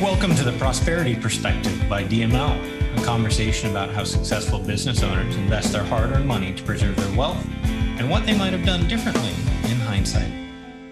Welcome 0.00 0.34
to 0.34 0.44
the 0.44 0.52
Prosperity 0.58 1.16
Perspective 1.16 1.82
by 1.88 2.04
DML, 2.04 3.00
a 3.00 3.02
conversation 3.02 3.70
about 3.70 3.88
how 3.88 4.04
successful 4.04 4.58
business 4.58 5.02
owners 5.02 5.34
invest 5.36 5.72
their 5.72 5.84
hard 5.84 6.10
earned 6.10 6.28
money 6.28 6.52
to 6.52 6.62
preserve 6.64 6.96
their 6.96 7.16
wealth 7.16 7.42
and 7.64 8.10
what 8.10 8.26
they 8.26 8.36
might 8.36 8.52
have 8.52 8.66
done 8.66 8.86
differently 8.88 9.30
in 9.70 9.80
hindsight. 9.80 10.30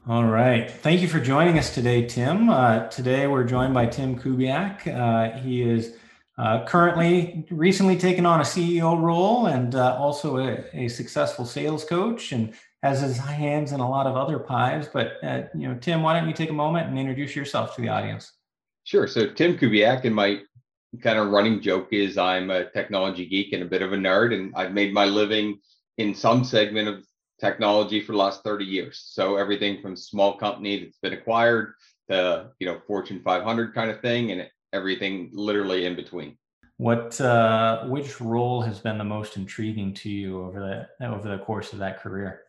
All 0.08 0.24
right. 0.24 0.70
Thank 0.70 1.02
you 1.02 1.08
for 1.08 1.20
joining 1.20 1.58
us 1.58 1.74
today, 1.74 2.06
Tim. 2.06 2.48
Uh, 2.48 2.88
today 2.88 3.26
we're 3.26 3.44
joined 3.44 3.74
by 3.74 3.84
Tim 3.84 4.18
Kubiak. 4.18 4.86
Uh, 4.86 5.38
he 5.38 5.60
is 5.60 5.98
uh, 6.38 6.64
currently 6.64 7.46
recently 7.50 7.98
taken 7.98 8.24
on 8.24 8.40
a 8.40 8.44
CEO 8.44 8.98
role 8.98 9.48
and 9.48 9.74
uh, 9.74 9.98
also 9.98 10.38
a, 10.38 10.64
a, 10.72 10.88
successful 10.88 11.44
sales 11.44 11.84
coach 11.84 12.32
and 12.32 12.54
has 12.82 13.02
his 13.02 13.18
hands 13.18 13.72
in 13.72 13.80
a 13.80 13.88
lot 13.88 14.06
of 14.06 14.16
other 14.16 14.38
pies. 14.38 14.88
But, 14.90 15.22
uh, 15.22 15.42
you 15.54 15.68
know, 15.68 15.74
Tim, 15.74 16.02
why 16.02 16.18
don't 16.18 16.26
you 16.26 16.34
take 16.34 16.48
a 16.48 16.54
moment 16.54 16.88
and 16.88 16.98
introduce 16.98 17.36
yourself 17.36 17.76
to 17.76 17.82
the 17.82 17.90
audience? 17.90 18.32
Sure. 18.84 19.06
So 19.06 19.26
Tim 19.26 19.56
Kubiak, 19.56 20.04
and 20.04 20.14
my 20.14 20.42
kind 21.02 21.18
of 21.18 21.28
running 21.28 21.60
joke 21.60 21.88
is 21.92 22.18
I'm 22.18 22.50
a 22.50 22.70
technology 22.70 23.26
geek 23.26 23.52
and 23.52 23.62
a 23.62 23.66
bit 23.66 23.82
of 23.82 23.92
a 23.92 23.96
nerd, 23.96 24.34
and 24.34 24.54
I've 24.54 24.72
made 24.72 24.92
my 24.92 25.06
living 25.06 25.58
in 25.98 26.14
some 26.14 26.44
segment 26.44 26.88
of 26.88 27.04
technology 27.40 28.00
for 28.00 28.12
the 28.12 28.18
last 28.18 28.44
30 28.44 28.64
years. 28.64 29.02
So 29.06 29.36
everything 29.36 29.80
from 29.80 29.96
small 29.96 30.36
company 30.36 30.84
that's 30.84 30.98
been 30.98 31.14
acquired 31.14 31.74
to 32.10 32.50
you 32.58 32.66
know 32.66 32.80
Fortune 32.86 33.20
500 33.24 33.74
kind 33.74 33.90
of 33.90 34.00
thing, 34.00 34.30
and 34.30 34.48
everything 34.74 35.30
literally 35.32 35.86
in 35.86 35.96
between. 35.96 36.36
What 36.76 37.18
uh, 37.20 37.86
which 37.86 38.20
role 38.20 38.60
has 38.60 38.80
been 38.80 38.98
the 38.98 39.04
most 39.04 39.36
intriguing 39.36 39.94
to 39.94 40.10
you 40.10 40.42
over 40.42 40.60
the 41.00 41.06
over 41.06 41.28
the 41.28 41.42
course 41.42 41.72
of 41.72 41.78
that 41.78 42.02
career? 42.02 42.42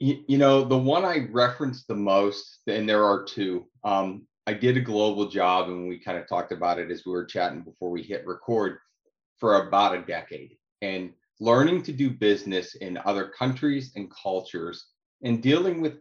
You, 0.00 0.24
you 0.26 0.38
know, 0.38 0.64
the 0.64 0.76
one 0.76 1.04
I 1.04 1.28
referenced 1.30 1.86
the 1.86 1.94
most, 1.94 2.58
and 2.66 2.88
there 2.88 3.04
are 3.04 3.22
two. 3.22 3.66
Um, 3.84 4.26
I 4.46 4.52
did 4.52 4.76
a 4.76 4.80
global 4.80 5.28
job, 5.28 5.68
and 5.68 5.88
we 5.88 5.98
kind 5.98 6.18
of 6.18 6.28
talked 6.28 6.52
about 6.52 6.78
it 6.78 6.90
as 6.90 7.06
we 7.06 7.12
were 7.12 7.24
chatting 7.24 7.62
before 7.62 7.90
we 7.90 8.02
hit 8.02 8.26
record 8.26 8.78
for 9.38 9.66
about 9.66 9.94
a 9.94 10.02
decade. 10.02 10.56
And 10.82 11.12
learning 11.40 11.82
to 11.84 11.92
do 11.92 12.10
business 12.10 12.74
in 12.76 12.98
other 13.04 13.28
countries 13.28 13.92
and 13.96 14.10
cultures 14.10 14.86
and 15.22 15.42
dealing 15.42 15.80
with 15.80 15.94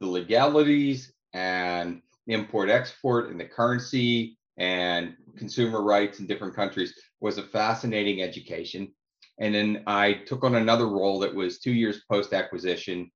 the 0.00 0.06
legalities 0.06 1.12
and 1.32 2.02
import 2.26 2.68
export 2.68 3.30
and 3.30 3.38
the 3.38 3.44
currency 3.44 4.36
and 4.58 5.14
consumer 5.36 5.82
rights 5.82 6.18
in 6.18 6.26
different 6.26 6.54
countries 6.54 6.94
was 7.20 7.38
a 7.38 7.42
fascinating 7.42 8.22
education. 8.22 8.92
And 9.38 9.54
then 9.54 9.82
I 9.86 10.14
took 10.26 10.44
on 10.44 10.56
another 10.56 10.88
role 10.88 11.18
that 11.20 11.34
was 11.34 11.58
two 11.58 11.72
years 11.72 12.02
post 12.10 12.32
acquisition. 12.32 13.10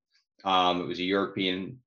Um, 0.44 0.80
it 0.80 0.86
was 0.86 1.00
a 1.00 1.04
European 1.04 1.78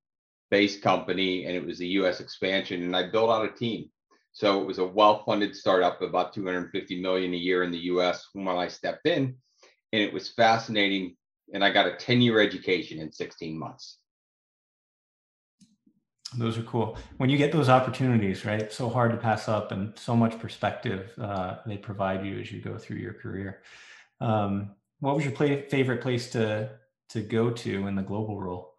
based 0.54 0.84
company 0.84 1.46
and 1.46 1.56
it 1.56 1.66
was 1.66 1.80
a 1.80 1.94
US 2.00 2.20
expansion 2.20 2.84
and 2.84 2.96
I 2.96 3.09
built 3.09 3.32
out 3.32 3.44
a 3.44 3.52
team. 3.52 3.90
So 4.34 4.62
it 4.62 4.68
was 4.68 4.78
a 4.78 4.86
well-funded 4.86 5.56
startup, 5.56 6.00
about 6.04 6.32
250 6.32 7.02
million 7.02 7.34
a 7.34 7.38
year 7.38 7.64
in 7.64 7.72
the 7.72 7.86
US 7.94 8.30
when 8.34 8.48
I 8.48 8.68
stepped 8.68 9.08
in. 9.08 9.36
And 9.94 10.02
it 10.04 10.14
was 10.14 10.30
fascinating. 10.30 11.16
And 11.56 11.66
I 11.66 11.72
got 11.72 11.88
a 11.88 11.92
10-year 11.92 12.40
education 12.40 13.00
in 13.00 13.12
16 13.12 13.58
months. 13.58 13.98
Those 16.38 16.56
are 16.59 16.64
cool. 16.64 17.00
When 17.18 17.31
you 17.31 17.38
get 17.38 17.52
those 17.52 17.70
opportunities, 17.70 18.46
right? 18.46 18.72
So 18.72 18.90
hard 18.90 19.09
to 19.12 19.18
pass 19.18 19.48
up, 19.48 19.72
and 19.72 19.98
so 19.98 20.16
much 20.16 20.40
perspective 20.40 21.12
uh, 21.20 21.58
they 21.66 21.78
provide 21.78 22.26
you 22.26 22.40
as 22.40 22.52
you 22.52 22.59
go 22.59 22.78
through 22.78 22.98
your 22.98 23.14
career. 23.14 23.62
Um, 24.22 24.72
what 25.00 25.16
was 25.16 25.26
your 25.26 25.34
play, 25.34 25.68
favorite 25.70 26.02
place 26.02 26.31
to 26.31 26.70
to 27.09 27.22
go 27.22 27.52
to 27.52 27.88
in 27.88 27.96
the 27.96 28.02
global 28.02 28.42
role? 28.42 28.73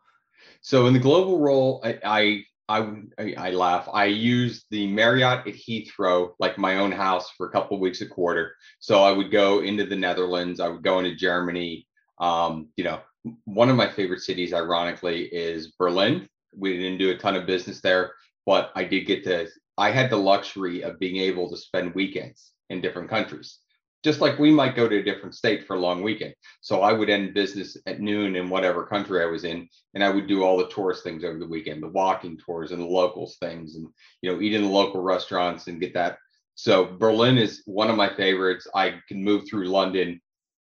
So 0.65 0.87
in 0.87 0.95
the 0.95 0.99
global 0.99 1.39
role, 1.41 1.83
I, 1.85 1.99
I 2.03 2.45
I, 2.67 3.35
I 3.37 3.51
laugh. 3.51 3.87
I 3.93 4.07
use 4.07 4.65
the 4.71 4.87
Marriott 4.87 5.47
at 5.47 5.53
Heathrow 5.53 6.31
like 6.39 6.57
my 6.57 6.79
own 6.79 6.91
house 6.91 7.31
for 7.37 7.47
a 7.47 7.51
couple 7.51 7.79
weeks 7.79 8.01
a 8.01 8.07
quarter. 8.07 8.57
So 8.79 9.03
I 9.03 9.13
would 9.13 9.31
go 9.31 9.61
into 9.61 9.85
the 9.85 9.97
Netherlands. 9.97 10.61
I 10.61 10.69
would 10.69 10.83
go 10.83 10.99
into 10.99 11.15
Germany. 11.15 11.87
Um, 12.19 12.69
you 12.79 12.85
know, 12.85 13.01
one 13.45 13.69
of 13.69 13.77
my 13.77 13.87
favorite 13.87 14.23
cities, 14.23 14.55
ironically, 14.55 15.25
is 15.25 15.73
Berlin. 15.79 16.27
We 16.57 16.79
didn't 16.79 16.97
do 16.97 17.11
a 17.11 17.19
ton 17.19 17.37
of 17.37 17.45
business 17.45 17.83
there, 17.83 18.13
but 18.47 18.73
I 18.75 18.85
did 18.85 19.07
get 19.07 19.25
to. 19.25 19.47
I 19.77 19.91
had 19.91 20.09
the 20.09 20.17
luxury 20.17 20.83
of 20.83 20.99
being 20.99 21.19
able 21.19 21.51
to 21.51 21.59
spend 21.59 21.95
weekends 21.95 22.53
in 22.71 22.81
different 22.81 23.11
countries 23.11 23.59
just 24.05 24.21
like 24.21 24.39
we 24.39 24.51
might 24.51 24.77
go 24.77 24.87
to 24.87 24.99
a 24.99 25.03
different 25.03 25.35
state 25.35 25.67
for 25.67 25.77
a 25.77 25.81
long 25.81 26.03
weekend. 26.03 26.35
So 26.61 26.83
I 26.83 26.93
would 26.93 27.09
end 27.09 27.33
business 27.33 27.77
at 27.87 28.01
noon 28.01 28.37
in 28.37 28.51
whatever 28.51 28.85
country 28.85 29.23
I 29.23 29.27
was 29.27 29.45
in, 29.45 29.67
and 29.95 30.05
I 30.05 30.11
would 30.11 30.29
do 30.29 30.45
all 30.45 30.59
the 30.59 30.69
tourist 30.69 31.03
things 31.03 31.25
over 31.25 31.39
the 31.39 31.49
weekend, 31.49 31.83
the 31.83 31.89
walking 31.89 32.37
tours 32.37 32.71
and 32.71 32.83
the 32.83 32.87
locals 32.87 33.39
things, 33.39 33.77
and 33.77 33.89
you 34.21 34.31
know, 34.31 34.43
eat 34.43 34.53
in 34.53 34.63
the 34.63 34.69
local 34.69 35.01
restaurants 35.01 35.69
and 35.69 35.81
get 35.81 35.95
that. 35.95 36.19
So 36.55 36.85
Berlin 36.85 37.39
is 37.39 37.63
one 37.65 37.89
of 37.89 37.97
my 37.97 38.15
favorites. 38.15 38.69
I 38.75 39.01
can 39.09 39.25
move 39.25 39.45
through 39.49 39.69
London 39.69 40.21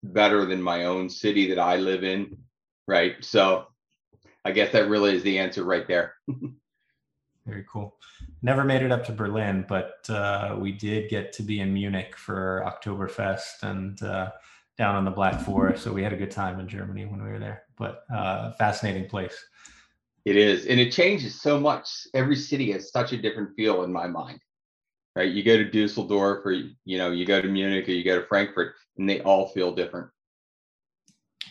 better 0.02 0.46
than 0.46 0.62
my 0.62 0.86
own 0.86 1.10
city 1.10 1.48
that 1.50 1.58
I 1.58 1.76
live 1.76 2.04
in, 2.04 2.36
right? 2.86 3.22
So 3.22 3.66
I 4.44 4.52
guess 4.52 4.72
that 4.72 4.88
really 4.88 5.14
is 5.14 5.22
the 5.22 5.38
answer 5.38 5.64
right 5.64 5.86
there. 5.86 6.14
Very 7.46 7.66
cool. 7.70 7.94
Never 8.42 8.64
made 8.64 8.82
it 8.82 8.92
up 8.92 9.04
to 9.06 9.12
Berlin, 9.12 9.64
but 9.68 10.08
uh, 10.08 10.56
we 10.58 10.72
did 10.72 11.10
get 11.10 11.32
to 11.34 11.42
be 11.42 11.60
in 11.60 11.72
Munich 11.72 12.16
for 12.16 12.64
Oktoberfest 12.64 13.62
and 13.62 14.00
uh, 14.02 14.30
down 14.76 14.94
on 14.94 15.04
the 15.04 15.10
Black 15.10 15.40
Forest. 15.40 15.82
So 15.82 15.92
we 15.92 16.02
had 16.02 16.12
a 16.12 16.16
good 16.16 16.30
time 16.30 16.60
in 16.60 16.68
Germany 16.68 17.04
when 17.04 17.22
we 17.22 17.30
were 17.30 17.40
there. 17.40 17.64
But 17.76 18.04
uh, 18.14 18.52
fascinating 18.52 19.08
place. 19.08 19.36
It 20.24 20.36
is, 20.36 20.66
and 20.66 20.78
it 20.78 20.92
changes 20.92 21.40
so 21.40 21.58
much. 21.58 21.88
Every 22.14 22.36
city 22.36 22.70
has 22.72 22.92
such 22.92 23.12
a 23.12 23.16
different 23.16 23.56
feel 23.56 23.82
in 23.82 23.92
my 23.92 24.06
mind. 24.06 24.40
Right? 25.16 25.32
You 25.32 25.42
go 25.42 25.56
to 25.56 25.68
Dusseldorf, 25.68 26.44
or 26.44 26.52
you 26.52 26.98
know, 26.98 27.10
you 27.10 27.26
go 27.26 27.40
to 27.40 27.48
Munich, 27.48 27.88
or 27.88 27.92
you 27.92 28.04
go 28.04 28.20
to 28.20 28.26
Frankfurt, 28.26 28.74
and 28.98 29.08
they 29.08 29.20
all 29.22 29.48
feel 29.48 29.72
different. 29.72 30.10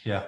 Yeah 0.06 0.24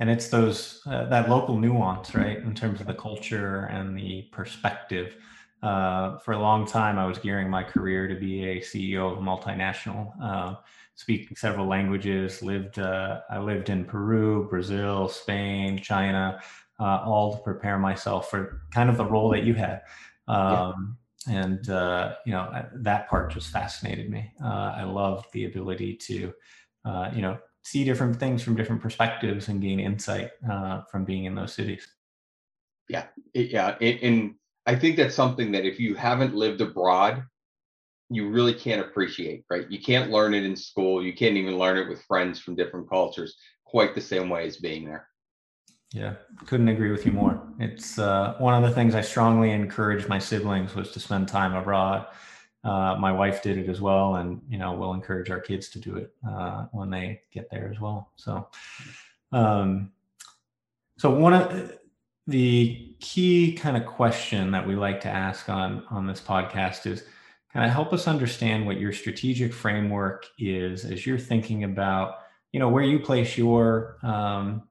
and 0.00 0.08
it's 0.08 0.28
those 0.28 0.80
uh, 0.86 1.06
that 1.06 1.28
local 1.28 1.58
nuance 1.58 2.14
right 2.14 2.38
in 2.38 2.54
terms 2.54 2.80
of 2.80 2.86
the 2.86 2.94
culture 2.94 3.64
and 3.70 3.96
the 3.96 4.28
perspective 4.32 5.16
uh, 5.62 6.18
for 6.18 6.32
a 6.32 6.38
long 6.38 6.66
time 6.66 6.98
i 6.98 7.06
was 7.06 7.18
gearing 7.18 7.48
my 7.48 7.62
career 7.62 8.06
to 8.06 8.14
be 8.14 8.44
a 8.44 8.60
ceo 8.60 9.12
of 9.12 9.18
a 9.18 9.20
multinational 9.20 10.12
uh, 10.22 10.54
speaking 10.94 11.36
several 11.36 11.66
languages 11.66 12.42
lived 12.42 12.78
uh, 12.78 13.20
i 13.30 13.38
lived 13.38 13.68
in 13.68 13.84
peru 13.84 14.48
brazil 14.48 15.08
spain 15.08 15.78
china 15.78 16.40
uh, 16.80 17.02
all 17.04 17.36
to 17.36 17.42
prepare 17.42 17.78
myself 17.78 18.30
for 18.30 18.62
kind 18.72 18.88
of 18.88 18.96
the 18.96 19.04
role 19.04 19.28
that 19.28 19.42
you 19.44 19.54
had 19.54 19.82
um, 20.28 20.96
yeah. 21.26 21.40
and 21.40 21.70
uh, 21.70 22.14
you 22.24 22.32
know 22.32 22.50
that 22.74 23.08
part 23.08 23.32
just 23.32 23.50
fascinated 23.50 24.10
me 24.10 24.32
i 24.42 24.84
loved 24.84 25.26
the 25.32 25.44
ability 25.44 25.94
to 25.94 26.32
you 27.14 27.22
know 27.22 27.38
see 27.68 27.84
different 27.84 28.18
things 28.18 28.42
from 28.42 28.56
different 28.56 28.80
perspectives 28.80 29.48
and 29.48 29.60
gain 29.60 29.78
insight 29.78 30.30
uh, 30.50 30.82
from 30.90 31.04
being 31.04 31.26
in 31.26 31.34
those 31.34 31.52
cities. 31.52 31.86
Yeah, 32.88 33.06
yeah, 33.34 33.76
and 33.80 34.36
I 34.68 34.76
think 34.76 34.96
that's 34.96 35.14
something 35.14 35.50
that 35.52 35.64
if 35.64 35.80
you 35.80 35.94
haven't 35.94 36.34
lived 36.34 36.60
abroad, 36.60 37.24
you 38.10 38.28
really 38.28 38.54
can't 38.54 38.80
appreciate. 38.80 39.44
Right? 39.50 39.68
You 39.70 39.80
can't 39.80 40.10
learn 40.10 40.34
it 40.34 40.44
in 40.44 40.54
school. 40.54 41.02
You 41.02 41.12
can't 41.12 41.36
even 41.36 41.58
learn 41.58 41.78
it 41.78 41.88
with 41.88 42.02
friends 42.02 42.38
from 42.38 42.54
different 42.54 42.88
cultures 42.88 43.36
quite 43.64 43.94
the 43.94 44.00
same 44.00 44.28
way 44.28 44.46
as 44.46 44.58
being 44.58 44.84
there. 44.84 45.08
Yeah, 45.92 46.14
couldn't 46.46 46.68
agree 46.68 46.90
with 46.90 47.06
you 47.06 47.12
more. 47.12 47.42
It's 47.58 47.98
uh, 47.98 48.34
one 48.38 48.54
of 48.54 48.68
the 48.68 48.74
things 48.74 48.94
I 48.94 49.00
strongly 49.00 49.50
encouraged 49.50 50.06
my 50.06 50.18
siblings 50.18 50.74
was 50.74 50.90
to 50.92 51.00
spend 51.00 51.28
time 51.28 51.54
abroad 51.54 52.06
uh, 52.64 52.96
my 52.98 53.12
wife 53.12 53.42
did 53.42 53.56
it 53.56 53.68
as 53.68 53.80
well, 53.80 54.16
and 54.16 54.42
you 54.48 54.58
know 54.58 54.72
we'll 54.72 54.92
encourage 54.92 55.30
our 55.30 55.40
kids 55.40 55.68
to 55.70 55.78
do 55.78 55.96
it 55.96 56.12
uh, 56.28 56.66
when 56.72 56.90
they 56.90 57.22
get 57.32 57.48
there 57.50 57.70
as 57.72 57.80
well. 57.80 58.10
So, 58.16 58.48
um, 59.32 59.92
so 60.98 61.10
one 61.10 61.34
of 61.34 61.77
the 62.28 62.94
key 63.00 63.54
kind 63.54 63.76
of 63.76 63.86
question 63.86 64.50
that 64.50 64.66
we 64.66 64.76
like 64.76 65.00
to 65.00 65.08
ask 65.08 65.48
on 65.48 65.82
on 65.90 66.06
this 66.06 66.20
podcast 66.20 66.86
is 66.86 67.04
kind 67.52 67.64
of 67.64 67.72
help 67.72 67.92
us 67.92 68.06
understand 68.06 68.66
what 68.66 68.78
your 68.78 68.92
strategic 68.92 69.52
framework 69.52 70.26
is 70.38 70.84
as 70.84 71.06
you're 71.06 71.18
thinking 71.18 71.64
about 71.64 72.16
you 72.52 72.60
know 72.60 72.68
where 72.68 72.84
you 72.84 72.98
place 73.00 73.36
your 73.36 73.96
um, 74.02 74.62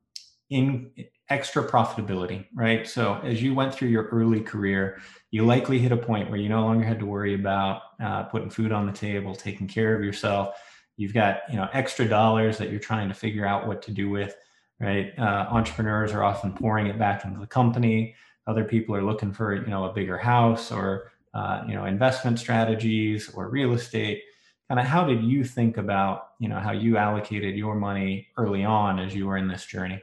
in 0.49 0.91
extra 1.29 1.67
profitability, 1.67 2.45
right? 2.53 2.87
So 2.87 3.19
as 3.23 3.41
you 3.41 3.53
went 3.53 3.73
through 3.73 3.89
your 3.89 4.05
early 4.05 4.39
career, 4.39 5.01
you 5.29 5.45
likely 5.45 5.77
hit 5.77 5.91
a 5.91 5.97
point 5.97 6.29
where 6.29 6.39
you 6.39 6.47
no 6.47 6.61
longer 6.61 6.85
had 6.85 6.99
to 6.99 7.05
worry 7.05 7.33
about 7.33 7.81
uh, 8.01 8.23
putting 8.23 8.49
food 8.49 8.71
on 8.71 8.85
the 8.85 8.93
table, 8.93 9.35
taking 9.35 9.67
care 9.67 9.93
of 9.95 10.03
yourself. 10.03 10.55
You've 10.95 11.13
got 11.13 11.41
you 11.49 11.57
know 11.57 11.67
extra 11.73 12.07
dollars 12.07 12.59
that 12.59 12.69
you're 12.69 12.79
trying 12.79 13.07
to 13.09 13.15
figure 13.15 13.45
out 13.45 13.67
what 13.67 13.81
to 13.83 13.91
do 13.91 14.09
with, 14.09 14.35
right? 14.79 15.13
Uh, 15.17 15.47
entrepreneurs 15.49 16.13
are 16.13 16.23
often 16.23 16.53
pouring 16.53 16.87
it 16.87 16.99
back 16.99 17.25
into 17.25 17.39
the 17.39 17.47
company. 17.47 18.15
Other 18.45 18.63
people 18.63 18.95
are 18.95 19.03
looking 19.03 19.33
for 19.33 19.55
you 19.55 19.67
know 19.67 19.85
a 19.85 19.93
bigger 19.93 20.17
house 20.17 20.71
or 20.71 21.11
uh, 21.33 21.63
you 21.67 21.73
know 21.73 21.85
investment 21.85 22.39
strategies 22.39 23.29
or 23.33 23.49
real 23.49 23.73
estate. 23.73 24.23
Kind 24.69 24.79
of 24.79 24.85
how 24.85 25.05
did 25.05 25.23
you 25.23 25.43
think 25.43 25.77
about 25.77 26.29
you 26.39 26.49
know 26.49 26.59
how 26.59 26.71
you 26.71 26.97
allocated 26.97 27.55
your 27.55 27.75
money 27.75 28.27
early 28.37 28.63
on 28.63 28.99
as 28.99 29.15
you 29.15 29.27
were 29.27 29.37
in 29.37 29.47
this 29.47 29.65
journey? 29.65 30.01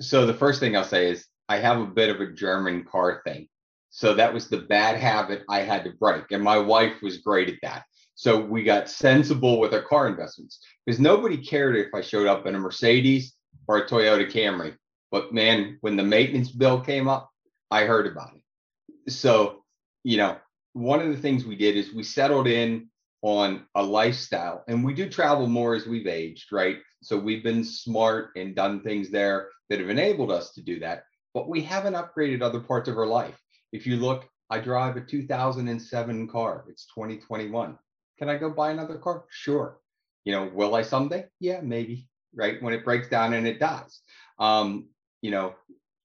so 0.00 0.24
the 0.24 0.34
first 0.34 0.60
thing 0.60 0.76
I'll 0.76 0.84
say 0.84 1.10
is 1.10 1.26
I 1.48 1.58
have 1.58 1.80
a 1.80 1.86
bit 1.86 2.08
of 2.08 2.20
a 2.20 2.32
German 2.32 2.84
car 2.84 3.22
thing. 3.24 3.48
So 3.90 4.14
that 4.14 4.32
was 4.32 4.48
the 4.48 4.58
bad 4.58 4.98
habit 4.98 5.44
I 5.48 5.60
had 5.60 5.84
to 5.84 5.92
break. 5.92 6.30
And 6.30 6.42
my 6.42 6.58
wife 6.58 7.02
was 7.02 7.18
great 7.18 7.48
at 7.48 7.58
that. 7.62 7.84
So 8.16 8.40
we 8.40 8.62
got 8.62 8.88
sensible 8.88 9.58
with 9.58 9.74
our 9.74 9.82
car 9.82 10.08
investments 10.08 10.60
because 10.84 11.00
nobody 11.00 11.36
cared 11.36 11.76
if 11.76 11.88
I 11.94 12.00
showed 12.00 12.26
up 12.26 12.46
in 12.46 12.54
a 12.54 12.58
Mercedes 12.58 13.33
or 13.66 13.78
a 13.78 13.88
Toyota 13.88 14.30
Camry. 14.30 14.76
But 15.10 15.32
man, 15.32 15.78
when 15.80 15.96
the 15.96 16.02
maintenance 16.02 16.50
bill 16.50 16.80
came 16.80 17.08
up, 17.08 17.30
I 17.70 17.84
heard 17.84 18.06
about 18.06 18.32
it. 18.34 19.12
So, 19.12 19.64
you 20.02 20.16
know, 20.16 20.36
one 20.72 21.00
of 21.00 21.08
the 21.08 21.20
things 21.20 21.44
we 21.44 21.56
did 21.56 21.76
is 21.76 21.92
we 21.92 22.02
settled 22.02 22.46
in 22.46 22.88
on 23.22 23.64
a 23.74 23.82
lifestyle 23.82 24.64
and 24.68 24.84
we 24.84 24.92
do 24.92 25.08
travel 25.08 25.46
more 25.46 25.74
as 25.74 25.86
we've 25.86 26.06
aged, 26.06 26.52
right? 26.52 26.78
So 27.02 27.16
we've 27.16 27.42
been 27.42 27.64
smart 27.64 28.30
and 28.36 28.54
done 28.54 28.82
things 28.82 29.10
there 29.10 29.48
that 29.70 29.80
have 29.80 29.88
enabled 29.88 30.30
us 30.30 30.52
to 30.54 30.62
do 30.62 30.78
that, 30.80 31.04
but 31.32 31.48
we 31.48 31.62
haven't 31.62 31.94
upgraded 31.94 32.42
other 32.42 32.60
parts 32.60 32.88
of 32.88 32.98
our 32.98 33.06
life. 33.06 33.38
If 33.72 33.86
you 33.86 33.96
look, 33.96 34.28
I 34.50 34.58
drive 34.58 34.96
a 34.96 35.00
2007 35.00 36.28
car, 36.28 36.64
it's 36.68 36.86
2021. 36.94 37.78
Can 38.18 38.28
I 38.28 38.36
go 38.36 38.50
buy 38.50 38.70
another 38.70 38.98
car? 38.98 39.24
Sure. 39.30 39.78
You 40.24 40.32
know, 40.32 40.50
will 40.52 40.74
I 40.74 40.82
someday? 40.82 41.26
Yeah, 41.40 41.60
maybe, 41.60 42.08
right? 42.34 42.62
When 42.62 42.74
it 42.74 42.84
breaks 42.84 43.08
down 43.08 43.34
and 43.34 43.46
it 43.46 43.60
dies. 43.60 44.00
Um, 44.38 44.88
you 45.22 45.30
know, 45.30 45.54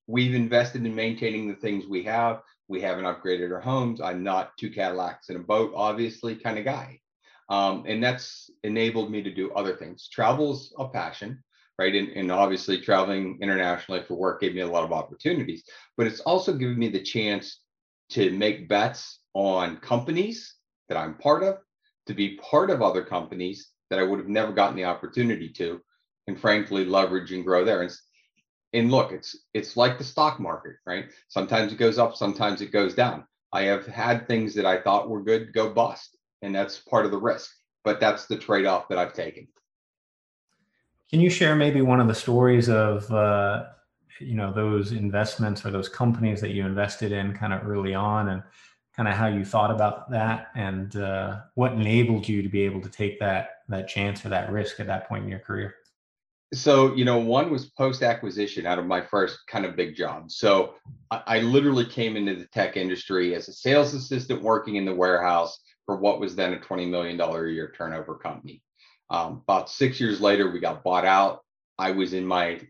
we've 0.07 0.35
invested 0.35 0.85
in 0.85 0.95
maintaining 0.95 1.47
the 1.47 1.55
things 1.55 1.85
we 1.85 2.03
have. 2.03 2.41
We 2.67 2.81
haven't 2.81 3.05
upgraded 3.05 3.51
our 3.51 3.59
homes. 3.59 4.01
I'm 4.01 4.23
not 4.23 4.57
two 4.57 4.69
Cadillacs 4.69 5.29
and 5.29 5.37
a 5.37 5.43
boat, 5.43 5.73
obviously, 5.75 6.35
kind 6.35 6.57
of 6.57 6.65
guy. 6.65 6.99
Um, 7.49 7.83
and 7.87 8.03
that's 8.03 8.49
enabled 8.63 9.11
me 9.11 9.23
to 9.23 9.33
do 9.33 9.51
other 9.53 9.75
things. 9.75 10.07
Travel's 10.07 10.73
a 10.77 10.87
passion, 10.87 11.43
right? 11.79 11.95
And, 11.95 12.09
and 12.09 12.31
obviously, 12.31 12.79
traveling 12.79 13.39
internationally 13.41 14.03
for 14.03 14.15
work 14.15 14.41
gave 14.41 14.53
me 14.53 14.61
a 14.61 14.67
lot 14.67 14.83
of 14.83 14.91
opportunities, 14.91 15.63
but 15.97 16.05
it's 16.05 16.19
also 16.21 16.53
given 16.53 16.77
me 16.77 16.89
the 16.89 17.01
chance 17.01 17.61
to 18.11 18.31
make 18.31 18.69
bets 18.69 19.19
on 19.33 19.77
companies 19.77 20.55
that 20.89 20.97
I'm 20.97 21.15
part 21.15 21.43
of, 21.43 21.57
to 22.07 22.13
be 22.13 22.37
part 22.37 22.69
of 22.69 22.81
other 22.81 23.03
companies 23.03 23.69
that 23.89 23.99
I 23.99 24.03
would 24.03 24.19
have 24.19 24.27
never 24.27 24.51
gotten 24.51 24.75
the 24.75 24.85
opportunity 24.85 25.49
to, 25.53 25.81
and 26.29 26.39
frankly, 26.39 26.85
leverage 26.85 27.33
and 27.33 27.43
grow 27.43 27.65
there. 27.65 27.81
And, 27.81 27.91
and 28.71 28.89
look, 28.89 29.11
it's 29.11 29.35
it's 29.53 29.75
like 29.75 29.97
the 29.97 30.03
stock 30.05 30.39
market, 30.39 30.77
right? 30.85 31.05
Sometimes 31.27 31.73
it 31.73 31.77
goes 31.77 31.97
up, 31.97 32.15
sometimes 32.15 32.61
it 32.61 32.71
goes 32.71 32.95
down. 32.95 33.25
I 33.51 33.63
have 33.63 33.85
had 33.85 34.27
things 34.27 34.55
that 34.55 34.65
I 34.65 34.79
thought 34.79 35.09
were 35.09 35.23
good 35.23 35.53
go 35.53 35.73
bust 35.73 36.15
and 36.41 36.55
that's 36.55 36.79
part 36.79 37.05
of 37.05 37.11
the 37.11 37.17
risk. 37.17 37.51
But 37.83 37.99
that's 37.99 38.25
the 38.25 38.37
trade 38.37 38.65
off 38.65 38.87
that 38.89 38.97
I've 38.97 39.13
taken. 39.13 39.47
Can 41.09 41.21
you 41.21 41.29
share 41.29 41.55
maybe 41.55 41.81
one 41.81 41.99
of 41.99 42.07
the 42.07 42.15
stories 42.15 42.69
of 42.69 43.09
uh, 43.11 43.65
you 44.19 44.35
know 44.35 44.53
those 44.53 44.91
investments 44.91 45.65
or 45.65 45.71
those 45.71 45.89
companies 45.89 46.41
that 46.41 46.51
you 46.51 46.65
invested 46.65 47.11
in 47.11 47.33
kind 47.33 47.53
of 47.53 47.67
early 47.67 47.95
on, 47.95 48.29
and 48.29 48.43
kind 48.95 49.07
of 49.07 49.15
how 49.15 49.27
you 49.27 49.45
thought 49.45 49.71
about 49.71 50.11
that, 50.11 50.49
and 50.55 50.97
uh, 50.97 51.39
what 51.55 51.71
enabled 51.73 52.27
you 52.27 52.43
to 52.43 52.49
be 52.49 52.61
able 52.61 52.81
to 52.81 52.89
take 52.89 53.19
that 53.21 53.61
that 53.69 53.87
chance 53.87 54.25
or 54.25 54.29
that 54.29 54.51
risk 54.51 54.79
at 54.79 54.87
that 54.87 55.07
point 55.07 55.23
in 55.23 55.29
your 55.29 55.39
career? 55.39 55.75
So 56.53 56.95
you 56.95 57.05
know 57.05 57.19
one 57.19 57.51
was 57.51 57.69
post 57.71 58.01
acquisition 58.01 58.65
out 58.65 58.79
of 58.79 58.85
my 58.85 59.01
first 59.01 59.39
kind 59.47 59.65
of 59.65 59.75
big 59.75 59.95
job 59.95 60.31
so 60.31 60.73
I, 61.11 61.21
I, 61.27 61.39
literally 61.41 61.85
came 61.85 62.17
into 62.17 62.35
the 62.35 62.47
tech 62.47 62.75
industry 62.75 63.35
as 63.35 63.47
a 63.47 63.53
sales 63.53 63.93
assistant 63.93 64.41
working 64.41 64.75
in 64.75 64.85
the 64.85 64.95
warehouse 64.95 65.59
for 65.89 65.95
what 65.95 66.19
was 66.19 66.35
then 66.35 66.53
a 66.53 66.57
$20 66.59 66.87
million 66.87 67.19
a 67.19 67.47
year 67.47 67.73
turnover 67.75 68.13
company. 68.13 68.61
Um, 69.09 69.41
about 69.47 69.71
six 69.71 69.99
years 69.99 70.21
later, 70.21 70.51
we 70.51 70.59
got 70.59 70.83
bought 70.83 71.03
out. 71.03 71.39
I 71.79 71.89
was 71.89 72.13
in 72.13 72.27
my 72.27 72.61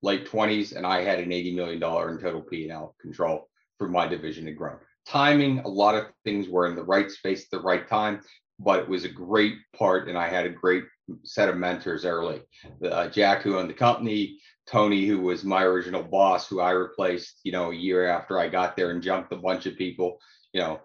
late 0.00 0.30
20s 0.30 0.76
and 0.76 0.86
I 0.86 1.02
had 1.02 1.18
an 1.18 1.30
$80 1.30 1.56
million 1.56 1.82
in 1.82 2.22
total 2.22 2.40
P&L 2.40 2.94
control 3.00 3.48
for 3.78 3.88
my 3.88 4.06
division 4.06 4.44
to 4.44 4.52
grow. 4.52 4.76
Timing, 5.08 5.58
a 5.58 5.68
lot 5.68 5.96
of 5.96 6.04
things 6.22 6.48
were 6.48 6.66
in 6.66 6.76
the 6.76 6.84
right 6.84 7.10
space 7.10 7.42
at 7.42 7.50
the 7.50 7.64
right 7.64 7.88
time, 7.88 8.20
but 8.60 8.78
it 8.78 8.88
was 8.88 9.04
a 9.04 9.08
great 9.08 9.56
part 9.76 10.08
and 10.08 10.16
I 10.16 10.28
had 10.28 10.46
a 10.46 10.50
great 10.50 10.84
set 11.24 11.48
of 11.48 11.56
mentors 11.56 12.04
early. 12.04 12.42
Uh, 12.84 13.08
Jack, 13.08 13.42
who 13.42 13.56
owned 13.56 13.70
the 13.70 13.74
company, 13.74 14.38
Tony, 14.66 15.06
who 15.06 15.20
was 15.20 15.44
my 15.44 15.62
original 15.62 16.02
boss, 16.02 16.48
who 16.48 16.60
I 16.60 16.70
replaced, 16.70 17.40
you 17.44 17.52
know, 17.52 17.70
a 17.70 17.74
year 17.74 18.06
after 18.06 18.38
I 18.38 18.48
got 18.48 18.76
there 18.76 18.90
and 18.90 19.02
jumped 19.02 19.32
a 19.32 19.36
bunch 19.36 19.66
of 19.66 19.76
people, 19.76 20.18
you 20.52 20.60
know, 20.60 20.80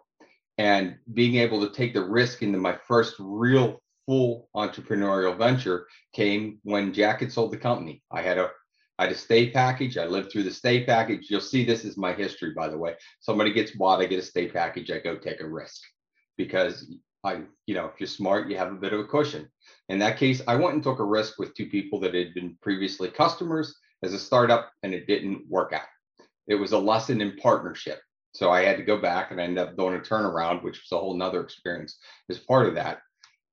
and 0.57 0.97
being 1.13 1.35
able 1.35 1.65
to 1.67 1.73
take 1.73 1.93
the 1.93 2.03
risk 2.03 2.41
into 2.43 2.57
my 2.57 2.77
first 2.87 3.15
real 3.19 3.81
full 4.05 4.49
entrepreneurial 4.55 5.37
venture 5.37 5.87
came 6.13 6.59
when 6.63 6.93
Jack 6.93 7.21
had 7.21 7.31
sold 7.31 7.51
the 7.51 7.57
company. 7.57 8.01
I 8.11 8.21
had 8.21 8.37
a 8.37 8.49
I 8.99 9.05
had 9.05 9.11
a 9.11 9.17
stay 9.17 9.49
package. 9.49 9.97
I 9.97 10.05
lived 10.05 10.31
through 10.31 10.43
the 10.43 10.51
stay 10.51 10.85
package. 10.85 11.27
You'll 11.29 11.41
see 11.41 11.65
this 11.65 11.83
is 11.83 11.97
my 11.97 12.13
history, 12.13 12.53
by 12.55 12.69
the 12.69 12.77
way. 12.77 12.95
Somebody 13.21 13.51
gets 13.51 13.71
bought, 13.71 14.01
I 14.01 14.05
get 14.05 14.19
a 14.19 14.23
stay 14.23 14.47
package. 14.47 14.91
I 14.91 14.99
go 14.99 15.17
take 15.17 15.41
a 15.41 15.49
risk 15.49 15.81
because 16.37 16.93
I, 17.23 17.41
you 17.65 17.75
know, 17.75 17.85
if 17.85 17.99
you're 17.99 18.07
smart, 18.07 18.49
you 18.49 18.57
have 18.57 18.71
a 18.71 18.75
bit 18.75 18.93
of 18.93 18.99
a 18.99 19.05
cushion. 19.05 19.49
In 19.89 19.99
that 19.99 20.17
case, 20.17 20.41
I 20.47 20.55
went 20.55 20.73
and 20.73 20.83
took 20.83 20.99
a 20.99 21.05
risk 21.05 21.39
with 21.39 21.53
two 21.53 21.67
people 21.67 21.99
that 22.01 22.13
had 22.13 22.33
been 22.33 22.57
previously 22.61 23.09
customers 23.09 23.75
as 24.03 24.13
a 24.13 24.19
startup, 24.19 24.71
and 24.83 24.93
it 24.93 25.07
didn't 25.07 25.47
work 25.49 25.71
out. 25.73 25.87
It 26.47 26.55
was 26.55 26.73
a 26.73 26.77
lesson 26.77 27.21
in 27.21 27.37
partnership. 27.37 27.99
So 28.33 28.49
I 28.51 28.63
had 28.63 28.77
to 28.77 28.83
go 28.83 28.97
back 28.97 29.31
and 29.31 29.39
I 29.39 29.43
ended 29.43 29.59
up 29.59 29.77
doing 29.77 29.95
a 29.95 29.99
turnaround, 29.99 30.63
which 30.63 30.77
was 30.77 30.91
a 30.91 30.99
whole 30.99 31.13
nother 31.13 31.41
experience 31.41 31.97
as 32.29 32.39
part 32.39 32.67
of 32.67 32.75
that. 32.75 32.99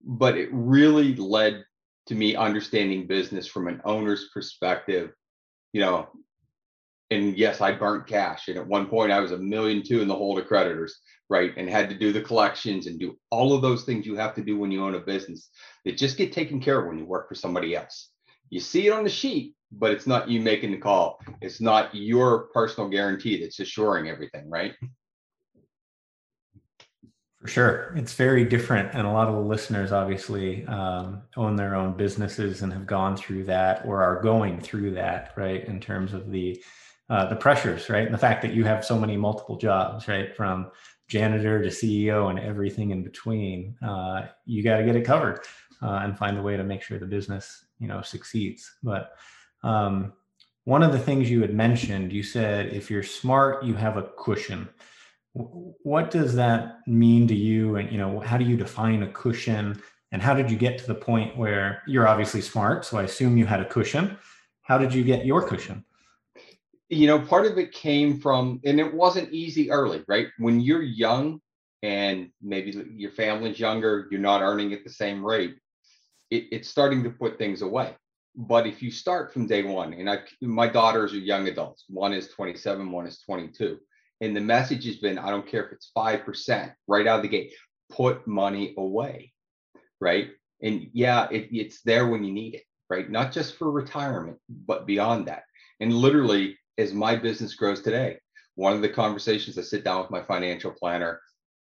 But 0.03 0.37
it 0.37 0.49
really 0.53 1.15
led 1.15 1.65
to 2.07 2.15
me 2.15 2.35
understanding 2.35 3.07
business 3.07 3.47
from 3.47 3.69
an 3.69 3.81
owner's 3.85 4.31
perspective, 4.33 5.13
you 5.73 5.81
know. 5.81 6.09
And 7.11 7.37
yes, 7.37 7.61
I 7.61 7.73
burnt 7.73 8.07
cash. 8.07 8.49
And 8.49 8.57
at 8.57 8.67
one 8.67 8.87
point 8.87 9.11
I 9.11 9.21
was 9.21 9.33
a 9.33 9.39
million 9.39 9.83
two 9.83 10.01
in 10.01 10.09
the 10.09 10.15
hole 10.15 10.37
to 10.37 10.43
creditors, 10.43 11.01
right? 11.29 11.53
And 11.57 11.69
had 11.69 11.89
to 11.91 11.99
do 11.99 12.13
the 12.13 12.21
collections 12.21 12.87
and 12.87 13.01
do 13.01 13.19
all 13.31 13.53
of 13.53 13.63
those 13.63 13.85
things 13.85 14.07
you 14.07 14.17
have 14.17 14.35
to 14.37 14.43
do 14.43 14.59
when 14.59 14.71
you 14.71 14.85
own 14.85 14.95
a 14.95 15.01
business 15.01 15.51
that 15.85 15.97
just 15.97 16.17
get 16.17 16.33
taken 16.33 16.61
care 16.61 16.81
of 16.81 16.87
when 16.87 16.99
you 16.99 17.05
work 17.05 17.29
for 17.29 17.35
somebody 17.35 17.75
else. 17.75 18.11
You 18.49 18.61
see 18.61 18.87
it 18.87 18.93
on 18.93 19.05
the 19.05 19.11
sheet, 19.11 19.55
but 19.73 19.91
it's 19.91 20.07
not 20.07 20.29
you 20.29 20.41
making 20.41 20.73
the 20.73 20.79
call. 20.79 21.21
It's 21.41 21.61
not 21.61 21.95
your 21.95 22.49
personal 22.55 22.89
guarantee 22.89 23.41
that's 23.41 23.61
assuring 23.61 24.09
everything, 24.09 24.49
right? 24.49 24.75
For 27.41 27.49
sure. 27.49 27.95
It's 27.97 28.13
very 28.13 28.45
different. 28.45 28.93
And 28.93 29.07
a 29.07 29.11
lot 29.11 29.29
of 29.29 29.35
the 29.35 29.41
listeners 29.41 29.93
obviously 29.93 30.67
um, 30.67 31.23
own 31.37 31.57
their 31.57 31.75
own 31.75 31.97
businesses 31.97 32.63
and 32.63 32.73
have 32.73 32.87
gone 32.87 33.17
through 33.17 33.45
that 33.45 33.87
or 33.87 34.03
are 34.03 34.21
going 34.21 34.61
through 34.61 34.93
that, 34.93 35.33
right? 35.37 35.65
In 35.65 35.81
terms 35.81 36.13
of 36.13 36.31
the 36.31 36.63
uh, 37.11 37.27
the 37.27 37.37
pressures, 37.37 37.91
right? 37.91 38.05
And 38.05 38.15
the 38.15 38.19
fact 38.19 38.41
that 38.43 38.55
you 38.55 38.65
have 38.65 38.85
so 38.85 38.99
many 38.99 39.17
multiple 39.17 39.57
jobs, 39.57 40.07
right? 40.07 40.35
From 40.35 40.71
janitor 41.09 41.61
to 41.61 41.69
CEO 41.69 42.31
and 42.31 42.39
everything 42.39 42.91
in 42.93 43.03
between, 43.03 43.77
uh, 43.83 44.29
you 44.47 44.63
got 44.63 44.77
to 44.77 44.85
get 44.85 44.95
it 44.95 45.05
covered 45.05 45.41
uh, 45.83 46.01
and 46.05 46.17
find 46.17 46.39
a 46.39 46.43
way 46.43 46.57
to 46.57 46.63
make 46.63 46.83
sure 46.83 47.01
the 47.01 47.07
business, 47.07 47.65
you 47.81 47.89
know, 47.89 48.01
succeeds. 48.01 48.71
But 48.85 49.13
um, 49.65 50.13
one 50.65 50.85
of 50.85 50.93
the 50.93 51.01
things 51.01 51.29
you 51.29 51.41
had 51.41 51.53
mentioned, 51.53 52.13
you 52.13 52.23
said 52.23 52.73
if 52.73 52.89
you're 52.91 53.03
smart, 53.03 53.65
you 53.65 53.75
have 53.75 53.97
a 53.97 54.09
cushion. 54.17 54.69
What 55.33 56.13
does 56.13 56.35
that 56.37 56.79
mean 56.87 57.27
to 57.27 57.35
you? 57.35 57.77
And 57.77 57.91
you 57.91 57.99
know, 57.99 58.21
how 58.21 58.37
do 58.37 58.45
you 58.45 58.57
define 58.57 59.03
a 59.03 59.11
cushion? 59.11 59.83
And 60.13 60.23
how 60.23 60.35
did 60.35 60.49
you 60.49 60.57
get 60.57 60.79
to 60.79 60.87
the 60.87 60.95
point 60.95 61.37
where 61.37 61.83
you're 61.89 62.07
obviously 62.07 62.41
smart? 62.41 62.85
So 62.85 62.99
I 62.99 63.03
assume 63.03 63.37
you 63.37 63.47
had 63.47 63.61
a 63.61 63.65
cushion. 63.65 64.17
How 64.63 64.79
did 64.79 64.95
you 64.95 65.03
get 65.03 65.27
your 65.27 65.47
cushion? 65.47 65.85
You 66.91 67.07
know, 67.07 67.21
part 67.21 67.47
of 67.47 67.57
it 67.57 67.73
came 67.73 68.21
from, 68.21 68.61
and 68.65 68.79
it 68.79 68.93
wasn't 68.93 69.33
easy 69.33 69.71
early, 69.71 70.03
right? 70.09 70.27
When 70.39 70.61
you're 70.61 70.83
young 70.83 71.41
and 71.83 72.31
maybe 72.43 72.73
your 72.95 73.13
family's 73.13 73.59
younger, 73.59 74.07
you're 74.11 74.21
not 74.21 74.43
earning 74.43 74.73
at 74.73 74.85
the 74.85 74.91
same 74.91 75.25
rate, 75.25 75.57
it, 76.31 76.47
it's 76.53 76.69
starting 76.69 77.03
to 77.05 77.11
put 77.11 77.39
things 77.39 77.63
away 77.63 77.95
but 78.37 78.67
if 78.67 78.83
you 78.83 78.91
start 78.91 79.33
from 79.33 79.47
day 79.47 79.63
one, 79.63 79.93
and 79.93 80.09
I, 80.09 80.21
my 80.41 80.69
daughters 80.69 81.13
are 81.13 81.19
young 81.19 81.49
adults, 81.49 81.85
one 81.89 82.13
is 82.13 82.29
27, 82.29 82.91
one 82.91 83.07
is 83.07 83.21
22, 83.23 83.79
and 84.21 84.37
the 84.37 84.41
message 84.41 84.85
has 84.87 84.97
been, 84.97 85.19
I 85.19 85.31
don't 85.31 85.47
care 85.47 85.65
if 85.65 85.73
it's 85.73 85.91
5% 85.97 86.73
right 86.87 87.07
out 87.07 87.17
of 87.17 87.23
the 87.23 87.29
gate, 87.29 87.53
put 87.91 88.27
money 88.27 88.75
away, 88.79 89.33
right? 90.01 90.31
And 90.63 90.89
yeah, 90.93 91.29
it, 91.31 91.49
it's 91.51 91.83
there 91.83 92.07
when 92.07 92.23
you 92.23 92.33
need 92.33 92.55
it, 92.55 92.63
right? 92.89 93.11
Not 93.11 93.33
just 93.33 93.57
for 93.57 93.71
retirement, 93.71 94.39
but 94.49 94.87
beyond 94.87 95.27
that. 95.27 95.43
And 95.81 95.93
literally, 95.93 96.59
as 96.79 96.93
my 96.93 97.17
business 97.17 97.55
grows 97.55 97.83
today, 97.83 98.19
one 98.55 98.73
of 98.75 98.83
the 98.83 98.89
conversations 98.89 99.59
I 99.59 99.63
sit 99.63 99.85
down 99.85 100.03
with 100.03 100.11
my 100.11 100.23
financial 100.23 100.73
planner 100.73 101.21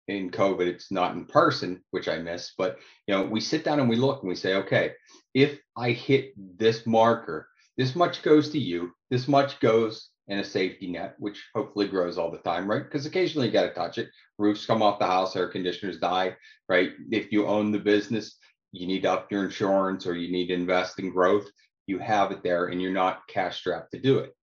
in 0.07 0.31
COVID, 0.31 0.67
it's 0.67 0.91
not 0.91 1.15
in 1.15 1.25
person, 1.25 1.81
which 1.91 2.07
I 2.07 2.17
miss, 2.17 2.53
but 2.57 2.77
you 3.07 3.15
know, 3.15 3.23
we 3.23 3.39
sit 3.39 3.63
down 3.63 3.79
and 3.79 3.89
we 3.89 3.95
look 3.95 4.21
and 4.21 4.29
we 4.29 4.35
say, 4.35 4.55
okay, 4.55 4.93
if 5.33 5.59
I 5.77 5.91
hit 5.91 6.33
this 6.37 6.85
marker, 6.85 7.47
this 7.77 7.95
much 7.95 8.21
goes 8.21 8.49
to 8.49 8.59
you, 8.59 8.91
this 9.09 9.27
much 9.27 9.59
goes 9.59 10.09
in 10.27 10.39
a 10.39 10.43
safety 10.43 10.91
net, 10.91 11.15
which 11.19 11.49
hopefully 11.55 11.87
grows 11.87 12.17
all 12.17 12.31
the 12.31 12.37
time, 12.39 12.69
right? 12.69 12.83
Because 12.83 13.05
occasionally 13.05 13.47
you 13.47 13.53
got 13.53 13.63
to 13.63 13.73
touch 13.73 13.97
it. 13.97 14.09
Roofs 14.37 14.65
come 14.65 14.81
off 14.81 14.99
the 14.99 15.05
house, 15.05 15.35
air 15.35 15.47
conditioners 15.47 15.99
die, 15.99 16.35
right? 16.69 16.91
If 17.11 17.31
you 17.31 17.47
own 17.47 17.71
the 17.71 17.79
business, 17.79 18.37
you 18.71 18.87
need 18.87 19.01
to 19.03 19.11
up 19.11 19.31
your 19.31 19.43
insurance 19.43 20.07
or 20.07 20.15
you 20.15 20.31
need 20.31 20.47
to 20.47 20.53
invest 20.53 20.99
in 20.99 21.11
growth. 21.11 21.49
You 21.87 21.99
have 21.99 22.31
it 22.31 22.43
there 22.43 22.67
and 22.67 22.81
you're 22.81 22.91
not 22.91 23.27
cash 23.27 23.59
strapped 23.59 23.91
to 23.91 23.99
do 23.99 24.19
it. 24.19 24.33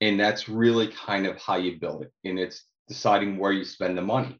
And 0.00 0.18
that's 0.18 0.48
really 0.48 0.88
kind 0.88 1.26
of 1.26 1.36
how 1.38 1.56
you 1.56 1.78
build 1.80 2.02
it. 2.02 2.12
And 2.24 2.38
it's 2.38 2.64
deciding 2.86 3.36
where 3.36 3.52
you 3.52 3.64
spend 3.64 3.98
the 3.98 4.02
money. 4.02 4.38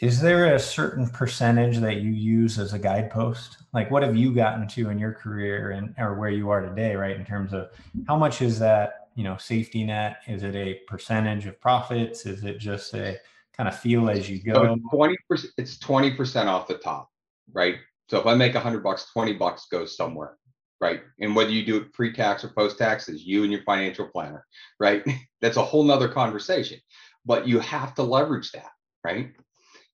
Is 0.00 0.20
there 0.20 0.54
a 0.54 0.58
certain 0.58 1.08
percentage 1.08 1.78
that 1.78 2.02
you 2.02 2.10
use 2.10 2.58
as 2.58 2.74
a 2.74 2.78
guidepost? 2.78 3.58
Like, 3.72 3.90
what 3.90 4.02
have 4.02 4.16
you 4.16 4.34
gotten 4.34 4.66
to 4.68 4.90
in 4.90 4.98
your 4.98 5.12
career 5.12 5.70
and 5.70 5.94
or 5.98 6.14
where 6.14 6.30
you 6.30 6.50
are 6.50 6.60
today, 6.60 6.94
right? 6.94 7.16
In 7.16 7.24
terms 7.24 7.52
of 7.52 7.70
how 8.06 8.16
much 8.16 8.42
is 8.42 8.58
that, 8.58 9.08
you 9.14 9.24
know, 9.24 9.36
safety 9.36 9.84
net? 9.84 10.18
Is 10.26 10.42
it 10.42 10.54
a 10.56 10.80
percentage 10.88 11.46
of 11.46 11.60
profits? 11.60 12.26
Is 12.26 12.44
it 12.44 12.58
just 12.58 12.92
a 12.94 13.18
kind 13.56 13.68
of 13.68 13.78
feel 13.78 14.10
as 14.10 14.28
you 14.28 14.42
go? 14.42 14.76
Twenty 14.90 15.16
percent. 15.28 15.52
It's 15.56 15.78
twenty 15.78 16.10
percent 16.10 16.48
off 16.48 16.66
the 16.66 16.74
top, 16.74 17.08
right? 17.52 17.76
So 18.10 18.18
if 18.18 18.26
I 18.26 18.34
make 18.34 18.56
a 18.56 18.60
hundred 18.60 18.82
bucks, 18.82 19.06
twenty 19.12 19.32
bucks 19.32 19.68
goes 19.70 19.96
somewhere, 19.96 20.36
right? 20.80 21.00
And 21.20 21.34
whether 21.34 21.50
you 21.50 21.64
do 21.64 21.76
it 21.76 21.92
pre-tax 21.92 22.44
or 22.44 22.48
post-tax 22.48 23.08
is 23.08 23.24
you 23.24 23.42
and 23.42 23.52
your 23.52 23.62
financial 23.62 24.08
planner, 24.08 24.44
right? 24.80 25.04
That's 25.40 25.56
a 25.56 25.62
whole 25.62 25.84
nother 25.84 26.08
conversation. 26.08 26.78
But 27.24 27.48
you 27.48 27.58
have 27.60 27.94
to 27.94 28.02
leverage 28.02 28.52
that, 28.52 28.70
right? 29.02 29.32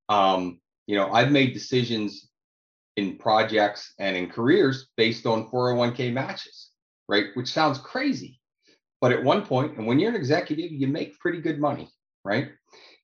Um, 0.09 0.61
you 0.87 0.97
know, 0.97 1.11
I've 1.13 1.31
made 1.31 1.53
decisions 1.53 2.29
in 2.97 3.17
projects 3.17 3.95
and 3.99 4.17
in 4.17 4.29
careers 4.29 4.89
based 4.97 5.27
on 5.27 5.49
401k 5.49 6.13
matches, 6.13 6.71
right? 7.09 7.27
Which 7.35 7.53
sounds 7.53 7.79
crazy. 7.79 8.41
But 9.01 9.13
at 9.13 9.25
one 9.25 9.47
point, 9.47 9.79
and 9.79 9.87
when 9.87 9.99
you're 9.99 10.11
an 10.11 10.17
executive, 10.17 10.73
you 10.73 10.87
make 10.87 11.19
pretty 11.19 11.41
good 11.41 11.59
money, 11.59 11.89
right? 12.25 12.51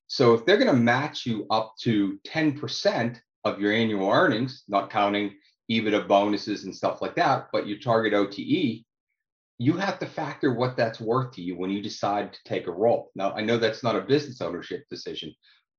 So 0.08 0.34
if 0.34 0.44
they're 0.44 0.58
going 0.58 0.74
to 0.74 0.82
match 0.82 1.26
you 1.26 1.46
up 1.50 1.74
to 1.80 2.18
10% 2.26 3.18
of 3.44 3.60
your 3.60 3.72
annual 3.72 4.10
earnings, 4.10 4.64
not 4.68 4.90
counting 4.90 5.34
EBITDA 5.70 6.06
bonuses 6.06 6.64
and 6.64 6.74
stuff 6.74 7.02
like 7.02 7.14
that, 7.16 7.48
but 7.52 7.66
you 7.66 7.80
target 7.80 8.14
OTE, 8.14 8.84
you 9.58 9.72
have 9.72 9.98
to 9.98 10.06
factor 10.06 10.54
what 10.54 10.76
that's 10.76 11.00
worth 11.00 11.32
to 11.32 11.42
you 11.42 11.56
when 11.56 11.70
you 11.70 11.82
decide 11.82 12.32
to 12.32 12.38
take 12.44 12.66
a 12.66 12.72
role. 12.72 13.10
Now, 13.14 13.32
I 13.32 13.40
know 13.40 13.56
that's 13.56 13.82
not 13.82 13.96
a 13.96 14.02
business 14.02 14.40
ownership 14.40 14.84
decision, 14.90 15.34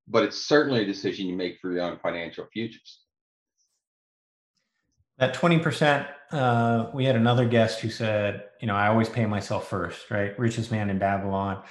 but 0.08 0.24
it's 0.24 0.46
certainly 0.46 0.82
a 0.82 0.86
decision 0.86 1.26
you 1.26 1.36
make 1.36 1.58
for 1.60 1.72
your 1.72 1.82
own 1.82 1.98
financial 1.98 2.46
futures. 2.52 3.00
That 5.18 5.34
20%, 5.34 6.08
uh, 6.32 6.90
we 6.94 7.04
had 7.04 7.16
another 7.16 7.46
guest 7.46 7.80
who 7.80 7.90
said, 7.90 8.44
you 8.60 8.66
know, 8.66 8.74
I 8.74 8.88
always 8.88 9.08
pay 9.08 9.26
myself 9.26 9.68
first, 9.68 10.10
right? 10.10 10.38
Richest 10.38 10.70
man 10.70 10.90
in 10.90 10.98
Babylon. 10.98 11.62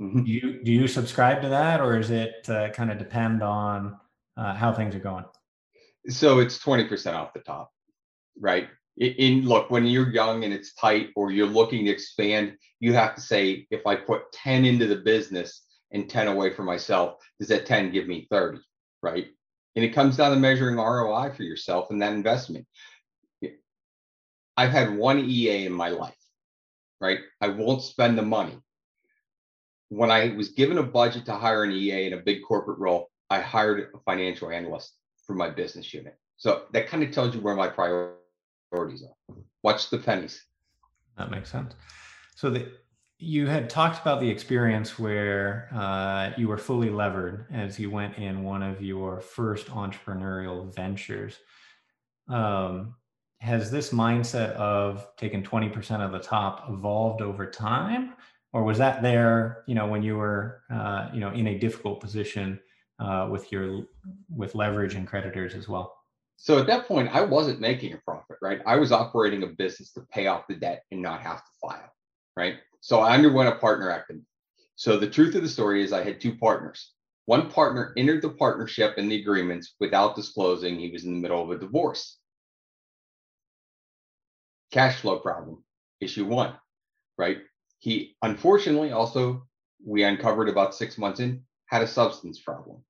Mm-hmm. 0.00 0.24
Do 0.24 0.30
you 0.30 0.62
do 0.62 0.72
you 0.72 0.88
subscribe 0.88 1.40
to 1.40 1.48
that, 1.48 1.80
or 1.80 1.98
is 1.98 2.10
it 2.10 2.48
uh, 2.50 2.68
kind 2.70 2.90
of 2.90 2.98
depend 2.98 3.42
on 3.42 3.98
uh, 4.36 4.54
how 4.54 4.72
things 4.72 4.94
are 4.94 5.00
going? 5.00 5.24
So 6.08 6.38
it's 6.38 6.58
20% 6.58 7.14
off 7.14 7.32
the 7.32 7.40
top, 7.40 7.70
right? 8.40 8.68
In, 8.96 9.44
look, 9.44 9.70
when 9.70 9.86
you're 9.86 10.10
young 10.10 10.44
and 10.44 10.54
it's 10.54 10.74
tight, 10.74 11.10
or 11.16 11.30
you're 11.30 11.46
looking 11.46 11.84
to 11.84 11.90
expand, 11.90 12.56
you 12.80 12.94
have 12.94 13.14
to 13.14 13.20
say, 13.20 13.66
if 13.70 13.86
I 13.86 13.96
put 13.96 14.32
10 14.32 14.64
into 14.64 14.86
the 14.86 14.96
business, 14.96 15.66
and 15.92 16.10
10 16.10 16.28
away 16.28 16.52
from 16.52 16.66
myself, 16.66 17.14
does 17.38 17.48
that 17.48 17.66
10 17.66 17.90
give 17.90 18.06
me 18.06 18.26
30? 18.30 18.58
Right. 19.02 19.28
And 19.74 19.84
it 19.84 19.94
comes 19.94 20.16
down 20.16 20.32
to 20.32 20.36
measuring 20.36 20.76
ROI 20.76 21.32
for 21.36 21.42
yourself 21.42 21.90
and 21.90 22.00
that 22.02 22.12
investment. 22.12 22.66
I've 24.56 24.70
had 24.70 24.96
one 24.96 25.20
EA 25.20 25.66
in 25.66 25.72
my 25.72 25.90
life, 25.90 26.16
right? 27.00 27.18
I 27.40 27.48
won't 27.48 27.82
spend 27.82 28.16
the 28.16 28.22
money. 28.22 28.56
When 29.90 30.10
I 30.10 30.34
was 30.34 30.48
given 30.50 30.78
a 30.78 30.82
budget 30.82 31.26
to 31.26 31.34
hire 31.34 31.62
an 31.62 31.72
EA 31.72 32.06
in 32.06 32.14
a 32.14 32.22
big 32.22 32.42
corporate 32.42 32.78
role, 32.78 33.10
I 33.28 33.40
hired 33.40 33.90
a 33.94 33.98
financial 34.00 34.50
analyst 34.50 34.94
for 35.26 35.34
my 35.34 35.50
business 35.50 35.92
unit. 35.92 36.18
So 36.36 36.64
that 36.72 36.88
kind 36.88 37.02
of 37.02 37.10
tells 37.10 37.34
you 37.34 37.40
where 37.40 37.56
my 37.56 37.68
priorities 37.68 39.02
are. 39.02 39.36
Watch 39.62 39.90
the 39.90 39.98
pennies. 39.98 40.44
That 41.18 41.30
makes 41.30 41.50
sense. 41.50 41.74
So 42.34 42.50
the 42.50 42.70
you 43.18 43.46
had 43.46 43.70
talked 43.70 44.00
about 44.02 44.20
the 44.20 44.28
experience 44.28 44.98
where 44.98 45.70
uh, 45.74 46.32
you 46.36 46.48
were 46.48 46.58
fully 46.58 46.90
levered 46.90 47.46
as 47.50 47.78
you 47.78 47.90
went 47.90 48.18
in 48.18 48.42
one 48.42 48.62
of 48.62 48.82
your 48.82 49.20
first 49.20 49.68
entrepreneurial 49.68 50.74
ventures. 50.74 51.38
Um, 52.28 52.94
has 53.40 53.70
this 53.70 53.90
mindset 53.90 54.52
of 54.52 55.06
taking 55.16 55.42
20% 55.42 56.04
of 56.04 56.12
the 56.12 56.18
top 56.18 56.66
evolved 56.68 57.22
over 57.22 57.50
time? 57.50 58.14
Or 58.52 58.64
was 58.64 58.78
that 58.78 59.02
there, 59.02 59.64
you 59.66 59.74
know, 59.74 59.86
when 59.86 60.02
you 60.02 60.16
were, 60.16 60.62
uh, 60.70 61.08
you 61.12 61.20
know, 61.20 61.30
in 61.30 61.46
a 61.48 61.58
difficult 61.58 62.00
position 62.00 62.60
uh, 62.98 63.28
with 63.30 63.50
your 63.52 63.86
with 64.34 64.54
leverage 64.54 64.94
and 64.94 65.06
creditors 65.06 65.54
as 65.54 65.68
well? 65.68 65.96
So 66.36 66.58
at 66.58 66.66
that 66.66 66.86
point, 66.86 67.08
I 67.14 67.22
wasn't 67.22 67.60
making 67.60 67.94
a 67.94 67.98
profit, 67.98 68.36
right? 68.42 68.60
I 68.66 68.76
was 68.76 68.92
operating 68.92 69.42
a 69.42 69.48
business 69.48 69.92
to 69.92 70.02
pay 70.12 70.26
off 70.26 70.46
the 70.48 70.54
debt 70.54 70.84
and 70.90 71.00
not 71.00 71.22
have 71.22 71.38
to 71.38 71.50
file, 71.60 71.90
right? 72.36 72.56
So 72.80 73.00
I 73.00 73.14
underwent 73.14 73.48
a 73.48 73.56
partner 73.56 73.88
partnerectomy. 73.88 74.22
So 74.76 74.98
the 74.98 75.08
truth 75.08 75.34
of 75.34 75.42
the 75.42 75.48
story 75.48 75.82
is 75.82 75.92
I 75.92 76.04
had 76.04 76.20
two 76.20 76.36
partners. 76.36 76.92
One 77.24 77.50
partner 77.50 77.92
entered 77.96 78.22
the 78.22 78.30
partnership 78.30 78.98
and 78.98 79.10
the 79.10 79.20
agreements 79.20 79.74
without 79.80 80.14
disclosing 80.14 80.78
he 80.78 80.90
was 80.90 81.04
in 81.04 81.14
the 81.14 81.20
middle 81.20 81.42
of 81.42 81.50
a 81.50 81.58
divorce. 81.58 82.18
Cash 84.70 85.00
flow 85.00 85.18
problem, 85.18 85.64
issue 86.00 86.26
one, 86.26 86.54
right? 87.16 87.38
He 87.78 88.16
unfortunately 88.22 88.92
also, 88.92 89.46
we 89.84 90.04
uncovered 90.04 90.48
about 90.48 90.74
six 90.74 90.98
months 90.98 91.20
in, 91.20 91.42
had 91.66 91.82
a 91.82 91.88
substance 91.88 92.38
problem. 92.38 92.84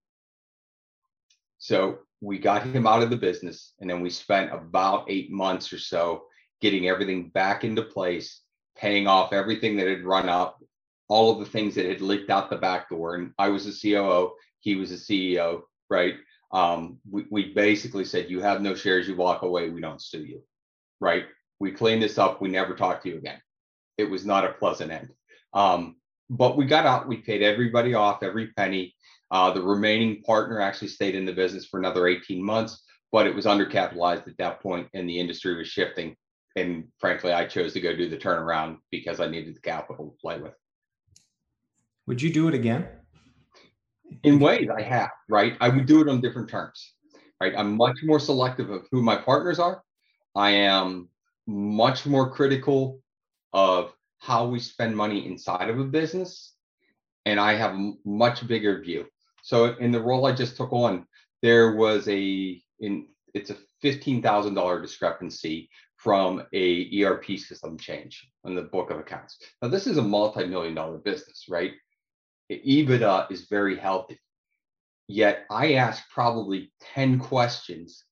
So 1.59 1.99
we 2.21 2.39
got 2.39 2.65
him 2.65 2.87
out 2.87 3.03
of 3.03 3.11
the 3.11 3.17
business 3.17 3.75
and 3.81 3.89
then 3.89 4.01
we 4.01 4.11
spent 4.11 4.53
about 4.53 5.07
eight 5.09 5.31
months 5.31 5.73
or 5.73 5.79
so 5.79 6.25
getting 6.61 6.89
everything 6.89 7.29
back 7.29 7.65
into 7.65 7.83
place 7.83 8.43
paying 8.77 9.07
off 9.07 9.33
everything 9.33 9.77
that 9.77 9.87
had 9.87 10.05
run 10.05 10.29
up, 10.29 10.63
all 11.09 11.33
of 11.33 11.39
the 11.39 11.51
things 11.51 11.75
that 11.75 11.87
had 11.87 12.01
leaked 12.01 12.31
out 12.31 12.51
the 12.51 12.57
back 12.57 12.89
door. 12.89 13.15
And 13.15 13.33
I 13.39 13.49
was 13.49 13.67
a 13.67 13.73
COO, 13.73 14.33
he 14.61 14.75
was 14.75 14.93
a 14.93 14.97
CEO, 14.97 15.63
right? 15.89 16.15
Um, 16.53 16.99
we, 17.11 17.27
we 17.31 17.55
basically 17.55 18.05
said, 18.05 18.31
You 18.31 18.41
have 18.41 18.61
no 18.61 18.75
shares, 18.75 19.09
you 19.09 19.17
walk 19.17 19.43
away, 19.43 19.71
we 19.71 19.81
don't 19.81 20.03
sue 20.03 20.25
you, 20.25 20.43
right? 21.01 21.25
We 21.59 21.73
cleaned 21.73 22.03
this 22.03 22.19
up, 22.19 22.41
we 22.41 22.49
never 22.49 22.75
talked 22.75 23.03
to 23.05 23.09
you 23.09 23.17
again. 23.17 23.41
It 23.99 24.05
was 24.05 24.27
not 24.27 24.45
a 24.45 24.53
pleasant 24.53 24.93
end. 24.93 25.11
Um, 25.55 25.97
but 26.31 26.57
we 26.57 26.65
got 26.65 26.87
out, 26.87 27.09
we 27.09 27.19
paid 27.19 27.43
everybody 27.43 27.95
off, 27.95 28.23
every 28.23 28.49
penny. 28.53 28.95
Uh, 29.31 29.51
the 29.53 29.63
remaining 29.63 30.23
partner 30.23 30.61
actually 30.61 30.89
stayed 30.89 31.15
in 31.15 31.25
the 31.25 31.33
business 31.33 31.67
for 31.67 31.79
another 31.79 32.07
18 32.07 32.43
months, 32.43 32.83
but 33.11 33.27
it 33.27 33.35
was 33.35 33.45
undercapitalized 33.45 34.29
at 34.29 34.37
that 34.39 34.61
point 34.61 34.89
and 34.95 35.09
the 35.09 35.19
industry 35.19 35.57
was 35.57 35.67
shifting 35.67 36.17
and 36.57 36.89
frankly, 36.99 37.33
I 37.33 37.45
chose 37.45 37.75
to 37.75 37.81
go 37.81 37.95
do 37.95 38.09
the 38.09 38.17
turnaround 38.17 38.79
because 38.91 39.21
I 39.21 39.29
needed 39.29 39.55
the 39.55 39.61
capital 39.61 40.09
to 40.09 40.17
play 40.21 40.41
with. 40.41 40.55
Would 42.07 42.23
you 42.23 42.33
do 42.33 42.49
it 42.49 42.55
again? 42.55 42.89
In 44.23 44.41
ways, 44.41 44.69
I 44.75 44.83
have. 44.83 45.11
Right, 45.29 45.57
I 45.61 45.69
would 45.69 45.87
do 45.87 46.01
it 46.01 46.09
on 46.09 46.21
different 46.21 46.49
terms. 46.49 46.95
Right, 47.41 47.53
I'm 47.57 47.77
much 47.77 47.99
more 48.03 48.19
selective 48.19 48.71
of 48.71 48.87
who 48.91 49.03
my 49.03 49.17
partners 49.17 49.59
are. 49.59 49.83
I 50.35 50.51
am 50.51 51.11
much 51.47 52.07
more 52.07 52.31
critical 52.31 53.01
of 53.53 53.93
how 54.27 54.47
we 54.47 54.59
spend 54.59 54.97
money 54.97 55.27
inside 55.27 55.71
of 55.71 55.79
a 55.79 55.85
business, 55.85 56.53
and 57.25 57.39
I 57.39 57.55
have 57.55 57.75
a 57.75 57.93
much 58.05 58.47
bigger 58.47 58.81
view. 58.81 59.07
So 59.43 59.77
in 59.77 59.93
the 59.93 60.03
role 60.03 60.27
I 60.27 60.33
just 60.33 60.57
took 60.57 60.73
on, 60.73 61.07
there 61.43 61.77
was 61.77 62.09
a 62.09 62.61
in 62.81 63.07
it's 63.35 63.51
a 63.51 63.57
fifteen 63.81 64.21
thousand 64.21 64.55
dollar 64.55 64.83
discrepancy 64.83 65.71
from 65.97 66.43
a 66.53 67.03
ERP 67.03 67.39
system 67.39 67.79
change 67.79 68.29
on 68.45 68.55
the 68.55 68.63
book 68.63 68.91
of 68.91 68.99
accounts. 68.99 69.39
Now, 69.63 69.69
this 69.69 69.87
is 69.87 69.97
a 69.97 70.03
multi-million 70.03 70.75
dollar 70.75 70.99
business, 70.99 71.47
right? 71.49 71.73
EBITDA 72.51 73.31
is 73.31 73.47
very 73.49 73.77
healthy. 73.77 74.19
Yet 75.09 75.47
I 75.51 75.75
asked 75.75 76.05
probably 76.11 76.73
10 76.95 77.19
questions. 77.19 78.05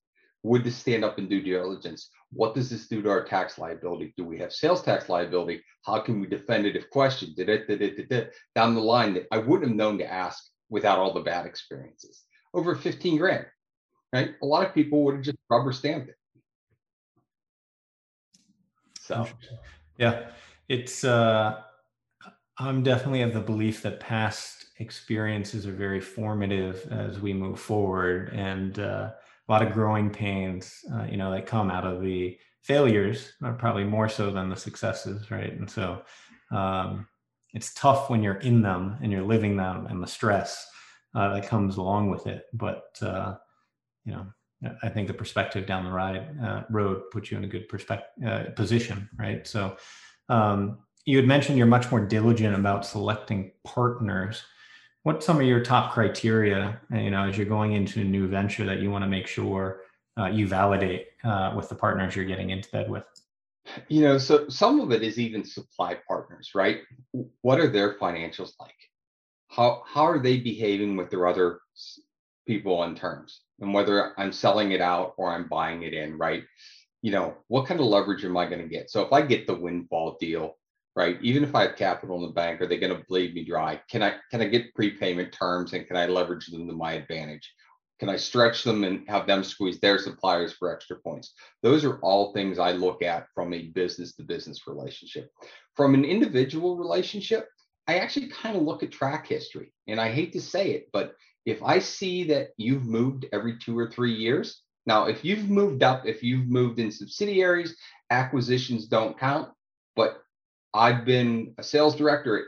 Would 0.43 0.63
this 0.63 0.77
stand 0.77 1.03
up 1.03 1.19
in 1.19 1.27
due 1.27 1.41
diligence? 1.41 2.09
What 2.35 2.53
does 2.53 2.69
this 2.69 2.87
do 2.87 3.01
to 3.01 3.09
our 3.09 3.23
tax 3.23 3.57
liability? 3.57 4.13
Do 4.17 4.25
we 4.25 4.37
have 4.39 4.51
sales 4.51 4.83
tax 4.83 5.07
liability? 5.07 5.63
How 5.85 5.99
can 5.99 6.19
we 6.19 6.27
defend 6.27 6.65
it 6.65 6.75
if 6.75 6.89
questioned? 6.89 7.35
Did 7.37 7.47
it, 7.47 7.65
did 7.67 7.81
it, 7.81 7.95
did 7.95 8.11
it, 8.11 8.33
down 8.53 8.75
the 8.75 8.81
line 8.81 9.13
that 9.13 9.27
I 9.31 9.37
wouldn't 9.37 9.69
have 9.69 9.77
known 9.77 9.97
to 9.99 10.11
ask 10.11 10.43
without 10.69 10.99
all 10.99 11.13
the 11.13 11.21
bad 11.21 11.45
experiences. 11.45 12.23
Over 12.53 12.75
15 12.75 13.17
grand, 13.17 13.45
right? 14.11 14.31
A 14.41 14.45
lot 14.45 14.65
of 14.65 14.73
people 14.73 15.03
would 15.05 15.15
have 15.15 15.23
just 15.23 15.37
rubber 15.49 15.71
stamped 15.71 16.09
it. 16.09 16.15
So, 18.99 19.27
yeah, 19.97 20.27
it's, 20.67 21.03
uh, 21.03 21.61
I'm 22.57 22.83
definitely 22.83 23.21
of 23.21 23.33
the 23.33 23.41
belief 23.41 23.81
that 23.83 23.99
past 23.99 24.65
experiences 24.79 25.67
are 25.67 25.73
very 25.73 26.01
formative 26.01 26.87
as 26.91 27.19
we 27.19 27.33
move 27.33 27.59
forward 27.59 28.33
and 28.33 28.79
uh, 28.79 29.11
a 29.47 29.51
lot 29.51 29.61
of 29.61 29.73
growing 29.73 30.09
pains, 30.09 30.83
uh, 30.93 31.03
you 31.03 31.17
know, 31.17 31.31
that 31.31 31.45
come 31.45 31.69
out 31.69 31.85
of 31.85 32.01
the 32.01 32.37
failures, 32.61 33.33
uh, 33.43 33.51
probably 33.53 33.83
more 33.83 34.09
so 34.09 34.31
than 34.31 34.49
the 34.49 34.55
successes, 34.55 35.29
right? 35.29 35.53
And 35.53 35.69
so 35.69 36.01
um, 36.51 37.07
it's 37.53 37.73
tough 37.73 38.09
when 38.09 38.23
you're 38.23 38.35
in 38.35 38.61
them 38.61 38.97
and 39.01 39.11
you're 39.11 39.21
living 39.23 39.55
them 39.55 39.85
and 39.87 40.01
the 40.01 40.07
stress 40.07 40.67
uh, 41.13 41.33
that 41.33 41.47
comes 41.47 41.77
along 41.77 42.09
with 42.09 42.27
it. 42.27 42.45
But, 42.53 42.97
uh, 43.01 43.35
you 44.03 44.13
know, 44.13 44.25
I 44.81 44.89
think 44.89 45.07
the 45.07 45.13
perspective 45.13 45.67
down 45.67 45.85
the 45.85 45.91
ride 45.91 46.35
uh, 46.43 46.63
road 46.69 47.03
puts 47.11 47.29
you 47.29 47.37
in 47.37 47.43
a 47.43 47.47
good 47.47 47.69
perspective 47.69 48.27
uh, 48.27 48.43
position, 48.55 49.09
right? 49.17 49.45
So, 49.45 49.77
um, 50.29 50.79
you 51.05 51.17
had 51.17 51.27
mentioned 51.27 51.57
you're 51.57 51.67
much 51.67 51.91
more 51.91 52.03
diligent 52.03 52.55
about 52.55 52.85
selecting 52.85 53.51
partners. 53.63 54.43
What's 55.05 55.23
some 55.23 55.37
of 55.37 55.43
your 55.43 55.61
top 55.61 55.93
criteria, 55.93 56.81
you 56.91 57.11
know, 57.11 57.27
as 57.27 57.37
you're 57.37 57.45
going 57.45 57.73
into 57.73 58.01
a 58.01 58.03
new 58.03 58.27
venture 58.27 58.65
that 58.65 58.79
you 58.79 58.89
want 58.89 59.03
to 59.03 59.07
make 59.07 59.27
sure 59.27 59.81
uh, 60.19 60.25
you 60.25 60.47
validate 60.47 61.09
uh, 61.23 61.53
with 61.55 61.69
the 61.69 61.75
partners 61.75 62.15
you're 62.15 62.25
getting 62.25 62.49
into 62.49 62.67
bed 62.71 62.89
with? 62.89 63.03
You 63.87 64.01
know, 64.01 64.17
so 64.17 64.49
some 64.49 64.79
of 64.79 64.91
it 64.91 65.03
is 65.03 65.19
even 65.19 65.45
supply 65.45 65.99
partners, 66.07 66.53
right? 66.55 66.79
What 67.41 67.59
are 67.59 67.69
their 67.69 67.99
financials 67.99 68.53
like? 68.59 68.73
How 69.49 69.83
how 69.85 70.07
are 70.07 70.17
they 70.17 70.39
behaving 70.39 70.97
with 70.97 71.11
their 71.11 71.27
other 71.27 71.59
people 72.47 72.75
on 72.79 72.95
terms? 72.95 73.41
And 73.59 73.75
whether 73.75 74.19
I'm 74.19 74.31
selling 74.31 74.71
it 74.71 74.81
out 74.81 75.13
or 75.17 75.31
I'm 75.31 75.47
buying 75.47 75.83
it 75.83 75.93
in, 75.93 76.17
right? 76.17 76.41
You 77.03 77.11
know, 77.11 77.35
what 77.47 77.67
kind 77.67 77.79
of 77.79 77.85
leverage 77.85 78.25
am 78.25 78.37
I 78.37 78.47
going 78.47 78.63
to 78.63 78.67
get? 78.67 78.89
So 78.89 79.03
if 79.03 79.13
I 79.13 79.21
get 79.21 79.45
the 79.45 79.53
windfall 79.53 80.17
deal, 80.19 80.57
right? 80.95 81.17
Even 81.21 81.43
if 81.43 81.53
I 81.53 81.63
have 81.63 81.75
capital 81.75 82.17
in 82.17 82.23
the 82.23 82.33
bank, 82.33 82.61
are 82.61 82.67
they 82.67 82.77
going 82.77 82.95
to 82.95 83.03
bleed 83.07 83.33
me 83.33 83.43
dry? 83.43 83.81
Can 83.89 84.01
I 84.01 84.15
can 84.31 84.41
I 84.41 84.45
get 84.45 84.73
prepayment 84.73 85.31
terms 85.31 85.73
and 85.73 85.85
can 85.87 85.97
I 85.97 86.05
leverage 86.05 86.47
them 86.47 86.67
to 86.67 86.73
my 86.73 86.93
advantage? 86.93 87.51
Can 87.99 88.09
I 88.09 88.17
stretch 88.17 88.63
them 88.63 88.83
and 88.83 89.07
have 89.07 89.25
them 89.25 89.43
squeeze 89.43 89.79
their 89.79 89.97
suppliers 89.97 90.53
for 90.53 90.73
extra 90.73 90.97
points? 90.97 91.33
Those 91.63 91.85
are 91.85 91.99
all 91.99 92.33
things 92.33 92.59
I 92.59 92.71
look 92.71 93.01
at 93.01 93.27
from 93.33 93.53
a 93.53 93.67
business 93.67 94.13
to 94.15 94.23
business 94.23 94.67
relationship. 94.67 95.31
From 95.75 95.93
an 95.93 96.03
individual 96.03 96.75
relationship, 96.77 97.47
I 97.87 97.99
actually 97.99 98.27
kind 98.27 98.57
of 98.57 98.63
look 98.63 98.83
at 98.83 98.91
track 98.91 99.27
history. 99.27 99.71
And 99.87 100.01
I 100.01 100.11
hate 100.11 100.33
to 100.33 100.41
say 100.41 100.71
it, 100.71 100.89
but 100.91 101.13
if 101.45 101.61
I 101.63 101.79
see 101.79 102.23
that 102.25 102.49
you've 102.57 102.85
moved 102.85 103.27
every 103.31 103.57
two 103.57 103.77
or 103.77 103.89
three 103.89 104.13
years, 104.13 104.61
now 104.85 105.05
if 105.05 105.23
you've 105.23 105.49
moved 105.49 105.83
up, 105.83 106.05
if 106.05 106.23
you've 106.23 106.47
moved 106.47 106.79
in 106.79 106.91
subsidiaries, 106.91 107.77
acquisitions 108.09 108.87
don't 108.87 109.17
count. 109.17 109.49
But 109.95 110.21
I've 110.75 111.05
been 111.05 111.53
a 111.57 111.63
sales 111.63 111.95
director 111.95 112.37
at 112.37 112.45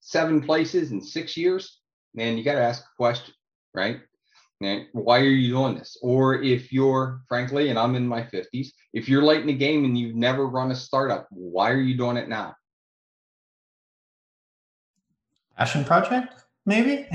seven 0.00 0.42
places 0.42 0.90
in 0.90 1.00
six 1.00 1.36
years, 1.36 1.78
man, 2.14 2.36
you 2.36 2.42
got 2.42 2.54
to 2.54 2.60
ask 2.62 2.82
a 2.82 2.96
question, 2.96 3.32
right? 3.72 4.00
And 4.60 4.86
why 4.92 5.20
are 5.20 5.24
you 5.24 5.52
doing 5.52 5.76
this? 5.76 5.96
Or 6.02 6.42
if 6.42 6.72
you're, 6.72 7.20
frankly, 7.28 7.68
and 7.68 7.78
I'm 7.78 7.94
in 7.94 8.06
my 8.06 8.22
50s, 8.22 8.68
if 8.92 9.08
you're 9.08 9.22
late 9.22 9.40
in 9.40 9.46
the 9.46 9.54
game 9.54 9.84
and 9.84 9.96
you've 9.96 10.16
never 10.16 10.48
run 10.48 10.72
a 10.72 10.74
startup, 10.74 11.28
why 11.30 11.70
are 11.70 11.80
you 11.80 11.96
doing 11.96 12.16
it 12.16 12.28
now? 12.28 12.56
Passion 15.56 15.84
project, 15.84 16.34
maybe, 16.66 17.06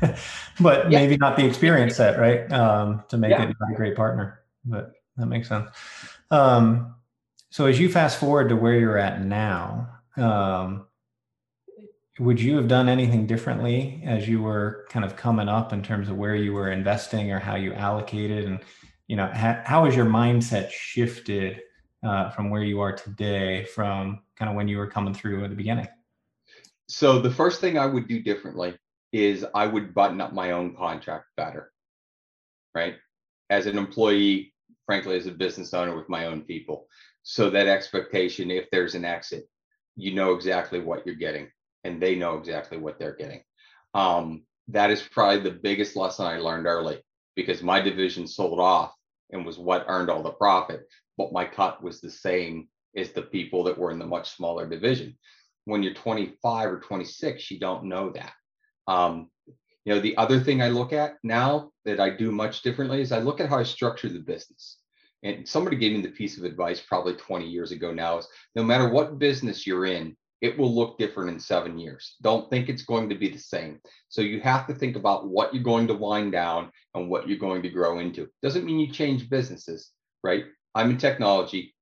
but 0.60 0.90
yeah. 0.90 0.98
maybe 0.98 1.16
not 1.16 1.36
the 1.36 1.46
experience 1.46 1.96
set, 1.96 2.18
right? 2.18 2.50
Um, 2.52 3.04
to 3.08 3.16
make 3.16 3.30
yeah. 3.30 3.44
it 3.44 3.50
a 3.50 3.74
great 3.76 3.94
partner. 3.94 4.40
But 4.64 4.92
that 5.16 5.26
makes 5.26 5.48
sense. 5.48 5.70
Um, 6.32 6.96
so 7.50 7.66
as 7.66 7.78
you 7.78 7.88
fast 7.88 8.18
forward 8.18 8.48
to 8.48 8.56
where 8.56 8.78
you're 8.78 8.98
at 8.98 9.24
now, 9.24 9.97
um, 10.18 10.86
would 12.18 12.40
you 12.40 12.56
have 12.56 12.68
done 12.68 12.88
anything 12.88 13.26
differently 13.26 14.02
as 14.04 14.28
you 14.28 14.42
were 14.42 14.86
kind 14.90 15.04
of 15.04 15.16
coming 15.16 15.48
up 15.48 15.72
in 15.72 15.82
terms 15.82 16.08
of 16.08 16.16
where 16.16 16.34
you 16.34 16.52
were 16.52 16.70
investing 16.70 17.30
or 17.32 17.38
how 17.38 17.54
you 17.54 17.72
allocated? 17.74 18.44
And 18.44 18.60
you 19.06 19.16
know 19.16 19.26
ha- 19.26 19.62
how 19.64 19.84
has 19.84 19.94
your 19.94 20.06
mindset 20.06 20.70
shifted 20.70 21.60
uh, 22.04 22.30
from 22.30 22.50
where 22.50 22.62
you 22.62 22.80
are 22.80 22.92
today 22.92 23.64
from 23.64 24.20
kind 24.36 24.50
of 24.50 24.56
when 24.56 24.68
you 24.68 24.78
were 24.78 24.86
coming 24.86 25.14
through 25.14 25.44
at 25.44 25.50
the 25.50 25.56
beginning? 25.56 25.88
So 26.88 27.18
the 27.20 27.30
first 27.30 27.60
thing 27.60 27.78
i 27.78 27.86
would 27.86 28.08
do 28.08 28.22
differently 28.22 28.76
is 29.12 29.44
i 29.54 29.66
would 29.66 29.94
button 29.94 30.20
up 30.20 30.32
my 30.32 30.52
own 30.52 30.74
contract 30.74 31.26
better 31.36 31.72
right? 32.74 32.96
As 33.50 33.66
an 33.66 33.78
employee 33.78 34.54
frankly 34.86 35.16
as 35.16 35.26
a 35.26 35.32
business 35.32 35.74
owner 35.74 35.94
with 35.96 36.08
my 36.08 36.26
own 36.26 36.42
people. 36.42 36.86
So 37.22 37.50
that 37.50 37.66
expectation 37.66 38.50
if 38.50 38.70
there's 38.70 38.94
an 38.94 39.04
exit 39.04 39.48
you 39.98 40.14
know 40.14 40.32
exactly 40.32 40.80
what 40.80 41.04
you're 41.04 41.16
getting 41.16 41.48
and 41.84 42.00
they 42.00 42.14
know 42.14 42.38
exactly 42.38 42.78
what 42.78 42.98
they're 42.98 43.16
getting. 43.16 43.42
Um, 43.94 44.44
that 44.68 44.90
is 44.90 45.02
probably 45.02 45.40
the 45.40 45.58
biggest 45.58 45.96
lesson 45.96 46.26
I 46.26 46.38
learned 46.38 46.66
early 46.66 47.02
because 47.34 47.62
my 47.62 47.80
division 47.80 48.26
sold 48.26 48.60
off 48.60 48.94
and 49.32 49.44
was 49.44 49.58
what 49.58 49.86
earned 49.88 50.08
all 50.08 50.22
the 50.22 50.30
profit, 50.30 50.86
but 51.16 51.32
my 51.32 51.44
cut 51.44 51.82
was 51.82 52.00
the 52.00 52.10
same 52.10 52.68
as 52.96 53.12
the 53.12 53.22
people 53.22 53.64
that 53.64 53.76
were 53.76 53.90
in 53.90 53.98
the 53.98 54.06
much 54.06 54.36
smaller 54.36 54.68
division. 54.68 55.16
When 55.64 55.82
you're 55.82 55.94
25 55.94 56.72
or 56.72 56.80
26, 56.80 57.50
you 57.50 57.58
don't 57.58 57.84
know 57.84 58.10
that. 58.10 58.32
Um, 58.86 59.30
you 59.84 59.94
know, 59.94 60.00
the 60.00 60.16
other 60.16 60.40
thing 60.40 60.62
I 60.62 60.68
look 60.68 60.92
at 60.92 61.16
now 61.22 61.70
that 61.84 62.00
I 62.00 62.10
do 62.10 62.30
much 62.30 62.62
differently 62.62 63.00
is 63.00 63.10
I 63.10 63.18
look 63.18 63.40
at 63.40 63.48
how 63.48 63.58
I 63.58 63.64
structure 63.64 64.08
the 64.08 64.20
business. 64.20 64.77
And 65.22 65.48
somebody 65.48 65.76
gave 65.76 65.92
me 65.92 66.02
the 66.02 66.08
piece 66.08 66.38
of 66.38 66.44
advice 66.44 66.80
probably 66.80 67.14
20 67.14 67.46
years 67.46 67.72
ago 67.72 67.92
now 67.92 68.18
is 68.18 68.28
no 68.54 68.62
matter 68.62 68.88
what 68.88 69.18
business 69.18 69.66
you're 69.66 69.86
in, 69.86 70.16
it 70.40 70.56
will 70.56 70.72
look 70.72 70.98
different 70.98 71.30
in 71.30 71.40
seven 71.40 71.78
years. 71.78 72.14
Don't 72.22 72.48
think 72.48 72.68
it's 72.68 72.84
going 72.84 73.08
to 73.08 73.16
be 73.16 73.28
the 73.28 73.38
same. 73.38 73.80
So 74.08 74.22
you 74.22 74.40
have 74.40 74.66
to 74.68 74.74
think 74.74 74.94
about 74.94 75.28
what 75.28 75.52
you're 75.52 75.64
going 75.64 75.88
to 75.88 75.94
wind 75.94 76.32
down 76.32 76.70
and 76.94 77.08
what 77.08 77.28
you're 77.28 77.38
going 77.38 77.62
to 77.62 77.68
grow 77.68 77.98
into. 77.98 78.28
Doesn't 78.42 78.64
mean 78.64 78.78
you 78.78 78.92
change 78.92 79.28
businesses, 79.28 79.90
right? 80.22 80.44
I'm 80.74 80.90
in 80.90 80.98
technology. 80.98 81.74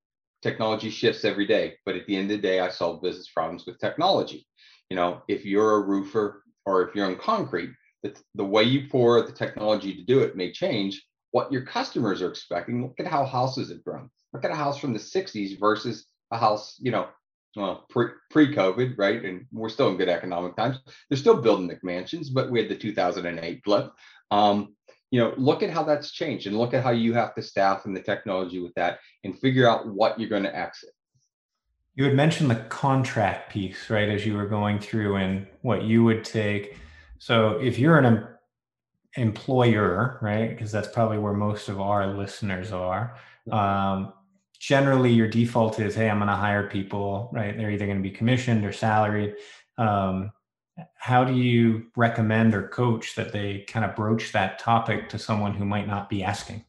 Technology 0.43 0.91
shifts 0.91 1.25
every 1.25 1.47
day, 1.47 1.75
but 1.85 1.97
at 1.97 2.07
the 2.07 2.17
end 2.17 2.31
of 2.31 2.39
the 2.39 2.49
day, 2.49 2.61
I 2.61 2.71
solve 2.71 3.03
business 3.03 3.29
problems 3.29 3.67
with 3.67 3.79
technology. 3.79 4.47
You 4.89 4.97
know, 4.97 5.23
if 5.29 5.45
you're 5.45 5.77
a 5.77 5.87
roofer 5.87 6.43
or 6.65 6.89
if 6.89 6.95
you're 6.95 7.11
in 7.11 7.17
concrete, 7.17 7.71
the, 8.03 8.15
the 8.37 8.45
way 8.45 8.63
you 8.63 8.89
pour 8.89 9.21
the 9.23 9.33
technology 9.33 9.95
to 9.95 10.03
do 10.03 10.21
it 10.21 10.37
may 10.37 10.53
change 10.53 11.05
what 11.37 11.53
your 11.53 11.61
customers 11.61 12.23
are 12.23 12.31
expecting. 12.31 12.81
Look 12.81 12.99
at 12.99 13.07
how 13.07 13.27
houses 13.27 13.69
have 13.69 13.85
grown. 13.85 14.09
Look 14.33 14.47
at 14.47 14.51
a 14.51 14.55
house 14.55 14.79
from 14.79 14.95
the 14.95 14.99
60s 14.99 15.61
versus 15.61 16.07
a 16.31 16.39
house, 16.39 16.81
you 16.81 16.91
know, 16.91 17.09
well, 17.55 17.85
pre 17.91 18.55
COVID, 18.55 18.95
right? 18.97 19.23
And 19.23 19.45
we're 19.53 19.69
still 19.69 19.91
in 19.91 19.99
good 19.99 20.09
economic 20.09 20.57
times. 20.57 20.79
They're 21.11 21.19
still 21.19 21.43
building 21.43 21.69
McMansions, 21.69 22.29
but 22.33 22.51
we 22.51 22.59
had 22.59 22.71
the 22.71 22.75
2008 22.75 23.63
blip. 23.65 23.93
Um, 24.31 24.77
you 25.11 25.21
know, 25.21 25.35
look 25.37 25.63
at 25.63 25.69
how 25.69 25.83
that's 25.83 26.11
changed, 26.11 26.47
and 26.47 26.57
look 26.57 26.73
at 26.73 26.83
how 26.83 26.93
you 26.93 27.13
have 27.13 27.35
to 27.35 27.43
staff 27.43 27.85
and 27.85 27.95
the 27.95 28.01
technology 28.01 28.61
with 28.61 28.73
that, 28.77 29.01
and 29.23 29.39
figure 29.39 29.69
out 29.69 29.87
what 29.87 30.19
you're 30.19 30.31
going 30.31 30.45
to 30.45 30.57
exit. 30.57 30.91
You 31.97 32.05
had 32.05 32.15
mentioned 32.15 32.51
the 32.51 32.63
contract 32.71 33.53
piece, 33.53 33.91
right? 33.91 34.09
As 34.09 34.25
you 34.25 34.39
were 34.39 34.47
going 34.47 34.79
through, 34.79 35.17
and 35.17 35.47
what 35.61 35.83
you 35.83 36.03
would 36.03 36.25
take. 36.25 36.79
So, 37.19 37.59
if 37.59 37.79
you're 37.79 37.99
an 37.99 38.07
employer, 39.17 40.19
right? 40.21 40.51
Because 40.51 40.73
that's 40.73 40.89
probably 40.89 41.19
where 41.19 41.33
most 41.33 41.69
of 41.69 41.81
our 41.81 42.07
listeners 42.07 42.73
are. 42.73 43.17
Um, 43.51 44.13
generally 44.59 45.13
your 45.13 45.29
default 45.29 45.79
is 45.81 45.95
hey 45.95 46.09
i'm 46.09 46.19
going 46.19 46.29
to 46.29 46.35
hire 46.35 46.69
people 46.69 47.31
right? 47.33 47.57
They're 47.57 47.71
either 47.71 47.87
going 47.87 47.99
to 47.99 48.03
be 48.03 48.15
commissioned 48.15 48.65
or 48.65 48.73
salaried. 48.73 49.35
Um, 49.79 50.33
how 50.97 51.25
do 51.25 51.35
you 51.35 51.87
recommend 51.97 52.55
or 52.55 52.69
coach 52.69 53.15
that 53.15 53.33
they 53.33 53.65
kind 53.67 53.85
of 53.85 53.97
broach 53.97 54.33
that 54.33 54.59
topic 54.59 55.09
to 55.11 55.19
someone 55.19 55.55
who 55.55 55.65
might 55.65 55.87
not 55.87 56.09
be 56.09 56.23
asking? 56.23 56.65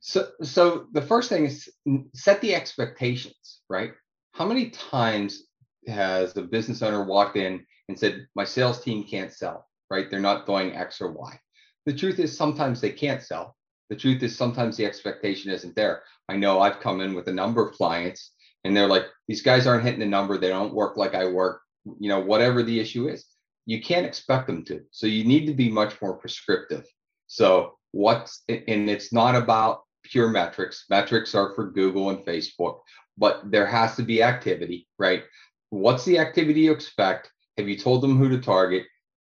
So 0.00 0.28
so 0.42 0.86
the 0.92 1.02
first 1.02 1.28
thing 1.28 1.46
is 1.46 1.70
set 2.14 2.40
the 2.40 2.54
expectations 2.54 3.60
right? 3.68 3.92
How 4.32 4.46
many 4.46 4.70
times 4.70 5.44
has 5.86 6.32
the 6.32 6.42
business 6.42 6.82
owner 6.82 7.04
walked 7.04 7.36
in 7.36 7.64
and 7.88 7.98
said 7.98 8.26
my 8.34 8.44
sales 8.44 8.82
team 8.82 9.04
can't 9.04 9.32
sell 9.32 9.68
right? 9.90 10.10
They're 10.10 10.20
not 10.20 10.46
doing 10.46 10.74
x 10.74 11.00
or 11.00 11.12
y 11.12 11.38
the 11.86 11.92
truth 11.92 12.18
is 12.18 12.36
sometimes 12.36 12.80
they 12.80 12.92
can't 12.92 13.22
sell 13.22 13.56
the 13.90 13.96
truth 13.96 14.22
is 14.22 14.36
sometimes 14.36 14.76
the 14.76 14.86
expectation 14.86 15.50
isn't 15.50 15.74
there 15.76 16.02
I 16.28 16.36
know 16.36 16.60
I've 16.60 16.80
come 16.80 17.00
in 17.00 17.14
with 17.14 17.28
a 17.28 17.32
number 17.32 17.66
of 17.66 17.74
clients 17.74 18.32
and 18.64 18.76
they're 18.76 18.88
like, 18.88 19.06
these 19.28 19.42
guys 19.42 19.66
aren't 19.66 19.84
hitting 19.84 20.00
the 20.00 20.06
number. 20.06 20.38
They 20.38 20.48
don't 20.48 20.74
work 20.74 20.96
like 20.96 21.14
I 21.14 21.26
work, 21.26 21.62
you 21.98 22.08
know, 22.08 22.20
whatever 22.20 22.62
the 22.62 22.78
issue 22.78 23.08
is. 23.08 23.26
You 23.66 23.80
can't 23.80 24.06
expect 24.06 24.46
them 24.46 24.64
to. 24.66 24.82
So 24.90 25.06
you 25.06 25.24
need 25.24 25.46
to 25.46 25.54
be 25.54 25.70
much 25.70 26.00
more 26.00 26.16
prescriptive. 26.16 26.84
So 27.26 27.78
what's, 27.92 28.42
and 28.48 28.88
it's 28.88 29.12
not 29.12 29.34
about 29.34 29.82
pure 30.04 30.28
metrics. 30.28 30.84
Metrics 30.90 31.34
are 31.34 31.54
for 31.54 31.70
Google 31.70 32.10
and 32.10 32.24
Facebook, 32.24 32.80
but 33.18 33.50
there 33.50 33.66
has 33.66 33.96
to 33.96 34.02
be 34.02 34.22
activity, 34.22 34.88
right? 34.98 35.24
What's 35.70 36.04
the 36.04 36.18
activity 36.18 36.62
you 36.62 36.72
expect? 36.72 37.30
Have 37.58 37.68
you 37.68 37.78
told 37.78 38.02
them 38.02 38.16
who 38.16 38.28
to 38.28 38.40
target? 38.40 38.84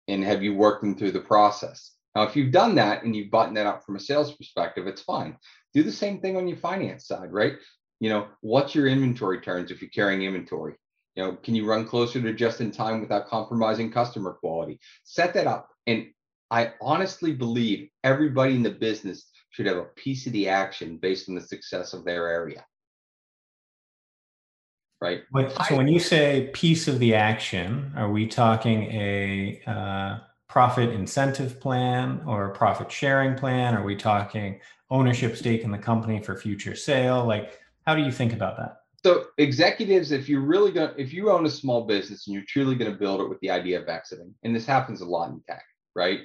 And 0.07 0.23
have 0.23 0.43
you 0.43 0.53
worked 0.53 0.81
them 0.81 0.95
through 0.95 1.11
the 1.11 1.21
process? 1.21 1.91
Now, 2.15 2.23
if 2.23 2.35
you've 2.35 2.51
done 2.51 2.75
that 2.75 3.03
and 3.03 3.15
you've 3.15 3.31
buttoned 3.31 3.57
that 3.57 3.65
up 3.65 3.83
from 3.83 3.95
a 3.95 3.99
sales 3.99 4.35
perspective, 4.35 4.87
it's 4.87 5.01
fine. 5.01 5.37
Do 5.73 5.83
the 5.83 5.91
same 5.91 6.19
thing 6.19 6.37
on 6.37 6.47
your 6.47 6.57
finance 6.57 7.07
side, 7.07 7.31
right? 7.31 7.53
You 7.99 8.09
know, 8.09 8.27
what's 8.41 8.75
your 8.75 8.87
inventory 8.87 9.41
turns 9.41 9.71
if 9.71 9.81
you're 9.81 9.89
carrying 9.89 10.23
inventory? 10.23 10.75
You 11.15 11.23
know, 11.23 11.35
can 11.35 11.55
you 11.55 11.65
run 11.65 11.85
closer 11.85 12.21
to 12.21 12.33
just 12.33 12.61
in 12.61 12.71
time 12.71 13.01
without 13.01 13.27
compromising 13.27 13.91
customer 13.91 14.33
quality? 14.33 14.79
Set 15.03 15.33
that 15.33 15.47
up. 15.47 15.69
And 15.87 16.07
I 16.51 16.73
honestly 16.81 17.33
believe 17.33 17.89
everybody 18.03 18.55
in 18.55 18.63
the 18.63 18.69
business 18.69 19.29
should 19.49 19.65
have 19.65 19.77
a 19.77 19.85
piece 19.95 20.27
of 20.27 20.33
the 20.33 20.49
action 20.49 20.97
based 20.97 21.29
on 21.29 21.35
the 21.35 21.41
success 21.41 21.93
of 21.93 22.05
their 22.05 22.27
area. 22.27 22.65
Right. 25.01 25.23
so 25.67 25.75
when 25.75 25.89
you 25.89 25.99
say 25.99 26.49
piece 26.53 26.87
of 26.87 26.97
the 26.99 27.13
action, 27.13 27.91
are 27.97 28.09
we 28.09 28.25
talking 28.25 28.83
a 28.83 29.61
uh, 29.67 30.19
profit 30.53 30.91
incentive 30.91 31.59
plan 31.59 32.21
or 32.27 32.49
profit 32.49 32.91
sharing 32.91 33.33
plan? 33.33 33.73
Are 33.73 33.83
we 33.83 33.95
talking 33.95 34.59
ownership 34.91 35.35
stake 35.35 35.63
in 35.63 35.71
the 35.71 35.79
company 35.79 36.21
for 36.21 36.37
future 36.37 36.75
sale? 36.75 37.25
Like, 37.25 37.59
how 37.87 37.95
do 37.95 38.03
you 38.03 38.11
think 38.11 38.33
about 38.33 38.57
that? 38.57 38.81
So 39.03 39.25
executives, 39.39 40.11
if 40.11 40.29
you're 40.29 40.45
really 40.45 40.71
going, 40.71 40.91
if 40.95 41.11
you 41.11 41.31
own 41.31 41.47
a 41.47 41.49
small 41.49 41.85
business 41.87 42.27
and 42.27 42.35
you're 42.35 42.45
truly 42.47 42.75
going 42.75 42.91
to 42.91 42.95
build 42.95 43.19
it 43.21 43.29
with 43.29 43.39
the 43.39 43.49
idea 43.49 43.81
of 43.81 43.89
exiting, 43.89 44.31
and 44.43 44.55
this 44.55 44.67
happens 44.67 45.01
a 45.01 45.05
lot 45.05 45.31
in 45.31 45.41
tech, 45.49 45.65
right? 45.95 46.19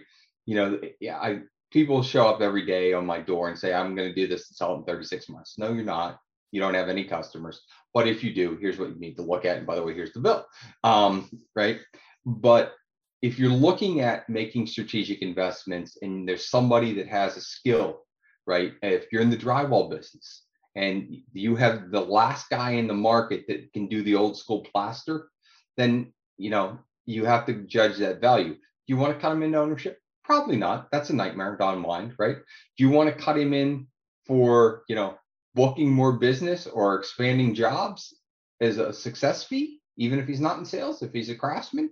You 0.44 0.56
know, 0.56 0.80
yeah, 1.00 1.16
I 1.16 1.40
people 1.70 2.02
show 2.02 2.28
up 2.28 2.42
every 2.42 2.66
day 2.66 2.92
on 2.92 3.06
my 3.06 3.20
door 3.20 3.48
and 3.48 3.58
say, 3.58 3.72
I'm 3.72 3.94
going 3.94 4.10
to 4.10 4.14
do 4.14 4.26
this 4.28 4.50
and 4.50 4.56
sell 4.56 4.74
it 4.74 4.80
in 4.80 4.84
36 4.84 5.30
months. 5.30 5.54
No, 5.56 5.72
you're 5.72 5.84
not. 5.84 6.20
You 6.52 6.60
don't 6.60 6.74
have 6.74 6.90
any 6.90 7.04
customers. 7.04 7.62
But 7.94 8.06
if 8.06 8.22
you 8.22 8.34
do, 8.34 8.58
here's 8.60 8.78
what 8.78 8.90
you 8.90 9.00
need 9.00 9.14
to 9.14 9.22
look 9.22 9.46
at. 9.46 9.56
And 9.56 9.66
by 9.66 9.74
the 9.74 9.82
way, 9.82 9.94
here's 9.94 10.12
the 10.12 10.20
bill. 10.20 10.44
Um, 10.84 11.30
right. 11.56 11.80
But 12.26 12.74
if 13.22 13.38
you're 13.38 13.50
looking 13.50 14.00
at 14.00 14.28
making 14.28 14.66
strategic 14.66 15.22
investments 15.22 15.98
and 16.02 16.28
there's 16.28 16.48
somebody 16.48 16.94
that 16.94 17.09
has 17.09 17.37
a 17.37 17.40
skill, 17.40 18.02
right? 18.46 18.72
If 18.83 19.07
you're 19.11 19.22
in 19.22 19.31
the 19.31 19.37
drywall 19.37 19.90
business 19.90 20.44
and 20.76 21.16
you 21.33 21.57
have 21.57 21.90
the 21.90 22.00
last 22.00 22.48
guy 22.48 22.72
in 22.72 22.87
the 22.87 22.94
market 22.94 23.44
that 23.48 23.72
can 23.72 23.88
do 23.88 24.02
the 24.02 24.14
old 24.14 24.37
school 24.37 24.64
plaster, 24.72 25.28
then 25.76 26.12
you 26.37 26.50
know 26.50 26.78
you 27.07 27.24
have 27.24 27.46
to 27.46 27.62
judge 27.66 27.96
that 27.98 28.20
value. 28.20 28.52
Do 28.54 28.59
you 28.87 28.96
want 28.96 29.14
to 29.14 29.20
cut 29.20 29.33
him 29.33 29.42
into 29.42 29.59
ownership? 29.59 29.98
Probably 30.24 30.57
not. 30.57 30.88
That's 30.92 31.11
a 31.11 31.16
nightmare 31.16 31.57
down 31.57 31.81
mind, 31.81 32.14
right? 32.18 32.37
Do 32.76 32.85
you 32.85 32.90
want 32.90 33.09
to 33.09 33.24
cut 33.24 33.38
him 33.38 33.54
in 33.54 33.87
for, 34.26 34.83
you 34.88 34.94
know, 34.94 35.16
booking 35.54 35.90
more 35.90 36.12
business 36.12 36.66
or 36.66 36.96
expanding 36.96 37.54
jobs 37.54 38.14
as 38.61 38.76
a 38.76 38.92
success 38.92 39.42
fee, 39.42 39.81
even 39.96 40.18
if 40.18 40.28
he's 40.28 40.40
not 40.40 40.59
in 40.59 40.66
sales, 40.66 41.02
if 41.02 41.12
he's 41.12 41.31
a 41.31 41.35
craftsman? 41.35 41.90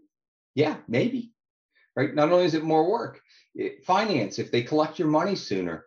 Yeah, 0.57 0.79
maybe. 0.89 1.33
Right. 1.95 2.13
Not 2.13 2.33
only 2.33 2.45
is 2.45 2.55
it 2.55 2.65
more 2.65 2.91
work, 2.91 3.21
it, 3.55 3.85
finance, 3.87 4.41
if 4.41 4.51
they 4.51 4.63
collect 4.63 4.99
your 4.99 5.09
money 5.09 5.37
sooner, 5.37 5.87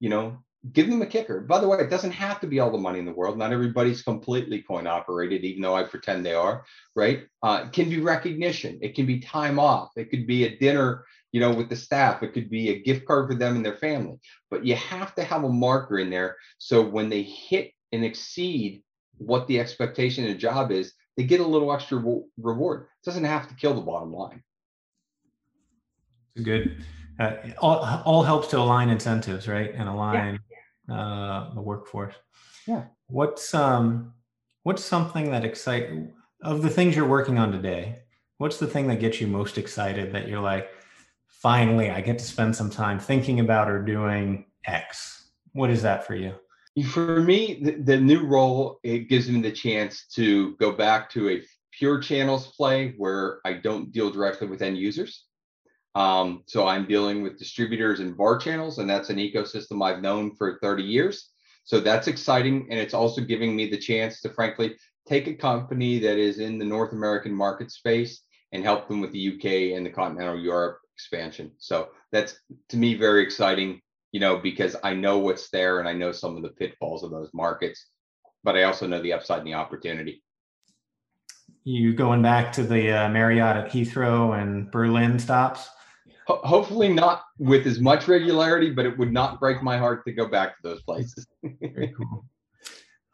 you 0.00 0.08
know, 0.08 0.38
give 0.72 0.88
them 0.88 1.02
a 1.02 1.06
kicker. 1.06 1.40
By 1.42 1.60
the 1.60 1.68
way, 1.68 1.78
it 1.78 1.90
doesn't 1.90 2.12
have 2.12 2.40
to 2.40 2.46
be 2.46 2.58
all 2.58 2.72
the 2.72 2.78
money 2.78 2.98
in 2.98 3.04
the 3.04 3.12
world. 3.12 3.36
Not 3.36 3.52
everybody's 3.52 4.02
completely 4.02 4.62
coin 4.62 4.86
operated, 4.86 5.44
even 5.44 5.60
though 5.60 5.76
I 5.76 5.84
pretend 5.84 6.24
they 6.24 6.32
are, 6.32 6.64
right? 6.96 7.26
Uh, 7.42 7.64
it 7.66 7.72
can 7.72 7.90
be 7.90 8.00
recognition. 8.00 8.78
It 8.80 8.94
can 8.94 9.04
be 9.04 9.20
time 9.20 9.58
off. 9.58 9.90
It 9.96 10.10
could 10.10 10.26
be 10.26 10.44
a 10.44 10.56
dinner 10.56 11.04
you 11.34 11.40
know, 11.40 11.52
with 11.52 11.68
the 11.68 11.74
staff. 11.74 12.22
It 12.22 12.32
could 12.32 12.48
be 12.48 12.70
a 12.70 12.78
gift 12.78 13.06
card 13.06 13.28
for 13.28 13.34
them 13.34 13.56
and 13.56 13.66
their 13.66 13.76
family. 13.78 14.20
But 14.52 14.64
you 14.64 14.76
have 14.76 15.16
to 15.16 15.24
have 15.24 15.42
a 15.42 15.48
marker 15.48 15.98
in 15.98 16.08
there 16.08 16.36
so 16.58 16.80
when 16.80 17.08
they 17.08 17.24
hit 17.24 17.72
and 17.90 18.04
exceed 18.04 18.84
what 19.18 19.48
the 19.48 19.58
expectation 19.58 20.22
of 20.22 20.30
the 20.30 20.38
job 20.38 20.70
is, 20.70 20.92
they 21.16 21.24
get 21.24 21.40
a 21.40 21.46
little 21.46 21.72
extra 21.72 21.98
reward. 22.38 22.82
It 22.82 23.04
doesn't 23.04 23.24
have 23.24 23.48
to 23.48 23.54
kill 23.54 23.74
the 23.74 23.80
bottom 23.80 24.12
line. 24.12 24.42
Good. 26.42 26.84
Uh, 27.18 27.34
all, 27.58 28.02
all 28.04 28.22
helps 28.24 28.48
to 28.48 28.58
align 28.58 28.88
incentives, 28.88 29.46
right, 29.46 29.72
and 29.72 29.88
align 29.88 30.40
yeah. 30.88 30.94
uh, 30.94 31.54
the 31.54 31.60
workforce. 31.60 32.14
Yeah. 32.66 32.84
What's 33.06 33.54
um, 33.54 34.14
what's 34.64 34.84
something 34.84 35.30
that 35.30 35.44
excite 35.44 35.90
of 36.42 36.62
the 36.62 36.70
things 36.70 36.96
you're 36.96 37.06
working 37.06 37.38
on 37.38 37.52
today? 37.52 38.00
What's 38.38 38.58
the 38.58 38.66
thing 38.66 38.88
that 38.88 38.98
gets 38.98 39.20
you 39.20 39.28
most 39.28 39.58
excited 39.58 40.12
that 40.12 40.26
you're 40.26 40.40
like, 40.40 40.70
finally 41.28 41.90
I 41.90 42.00
get 42.00 42.18
to 42.18 42.24
spend 42.24 42.56
some 42.56 42.70
time 42.70 42.98
thinking 42.98 43.38
about 43.38 43.70
or 43.70 43.80
doing 43.80 44.46
X. 44.64 45.28
What 45.52 45.70
is 45.70 45.82
that 45.82 46.06
for 46.06 46.14
you? 46.14 46.34
For 46.82 47.20
me, 47.20 47.60
the, 47.62 47.72
the 47.72 47.96
new 47.96 48.26
role 48.26 48.80
it 48.82 49.08
gives 49.08 49.30
me 49.30 49.40
the 49.40 49.52
chance 49.52 50.06
to 50.14 50.56
go 50.56 50.72
back 50.72 51.08
to 51.10 51.30
a 51.30 51.42
pure 51.72 52.00
channels 52.00 52.48
play 52.48 52.94
where 52.96 53.40
I 53.44 53.54
don't 53.54 53.92
deal 53.92 54.10
directly 54.10 54.48
with 54.48 54.62
end 54.62 54.78
users. 54.78 55.24
Um, 55.94 56.42
so 56.46 56.66
I'm 56.66 56.86
dealing 56.86 57.22
with 57.22 57.38
distributors 57.38 58.00
and 58.00 58.16
VAR 58.16 58.38
channels, 58.38 58.78
and 58.78 58.90
that's 58.90 59.10
an 59.10 59.18
ecosystem 59.18 59.84
I've 59.84 60.02
known 60.02 60.34
for 60.34 60.58
30 60.60 60.82
years. 60.82 61.30
So 61.64 61.80
that's 61.80 62.08
exciting, 62.08 62.66
and 62.70 62.78
it's 62.78 62.94
also 62.94 63.20
giving 63.20 63.54
me 63.54 63.70
the 63.70 63.78
chance 63.78 64.20
to, 64.20 64.30
frankly, 64.30 64.74
take 65.08 65.28
a 65.28 65.34
company 65.34 65.98
that 66.00 66.18
is 66.18 66.38
in 66.38 66.58
the 66.58 66.64
North 66.64 66.92
American 66.92 67.32
market 67.32 67.70
space 67.70 68.22
and 68.52 68.62
help 68.64 68.88
them 68.88 69.00
with 69.00 69.12
the 69.12 69.34
UK 69.34 69.76
and 69.76 69.86
the 69.86 69.90
continental 69.90 70.38
Europe 70.38 70.78
expansion. 70.94 71.52
So 71.58 71.88
that's 72.12 72.38
to 72.70 72.76
me 72.76 72.94
very 72.94 73.22
exciting, 73.22 73.80
you 74.14 74.20
know, 74.20 74.36
because 74.36 74.76
I 74.84 74.94
know 74.94 75.18
what's 75.18 75.50
there 75.50 75.80
and 75.80 75.88
I 75.88 75.92
know 75.92 76.12
some 76.12 76.36
of 76.36 76.44
the 76.44 76.50
pitfalls 76.50 77.02
of 77.02 77.10
those 77.10 77.30
markets, 77.34 77.86
but 78.44 78.56
I 78.56 78.62
also 78.62 78.86
know 78.86 79.02
the 79.02 79.12
upside 79.12 79.38
and 79.38 79.46
the 79.48 79.54
opportunity. 79.54 80.22
You 81.64 81.92
going 81.94 82.22
back 82.22 82.52
to 82.52 82.62
the 82.62 82.92
uh, 82.92 83.08
Marriott 83.08 83.56
at 83.56 83.72
Heathrow 83.72 84.40
and 84.40 84.70
Berlin 84.70 85.18
stops? 85.18 85.68
Ho- 86.28 86.42
hopefully 86.44 86.94
not 86.94 87.24
with 87.40 87.66
as 87.66 87.80
much 87.80 88.06
regularity, 88.06 88.70
but 88.70 88.86
it 88.86 88.96
would 88.96 89.12
not 89.12 89.40
break 89.40 89.64
my 89.64 89.76
heart 89.76 90.04
to 90.06 90.12
go 90.12 90.28
back 90.28 90.58
to 90.58 90.62
those 90.62 90.82
places. 90.82 91.26
Very 91.60 91.92
cool. 91.96 92.24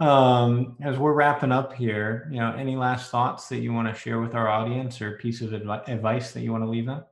Um, 0.07 0.77
as 0.83 0.99
we're 0.99 1.15
wrapping 1.15 1.51
up 1.51 1.73
here, 1.73 2.29
you 2.31 2.41
know, 2.41 2.53
any 2.53 2.77
last 2.77 3.11
thoughts 3.11 3.49
that 3.49 3.61
you 3.61 3.73
want 3.73 3.89
to 3.89 3.99
share 3.99 4.21
with 4.21 4.35
our 4.35 4.49
audience 4.49 5.01
or 5.01 5.17
piece 5.17 5.41
of 5.41 5.53
advi- 5.53 5.89
advice 5.89 6.33
that 6.33 6.43
you 6.43 6.53
want 6.53 6.65
to 6.65 6.69
leave 6.69 6.85
them? 6.85 7.05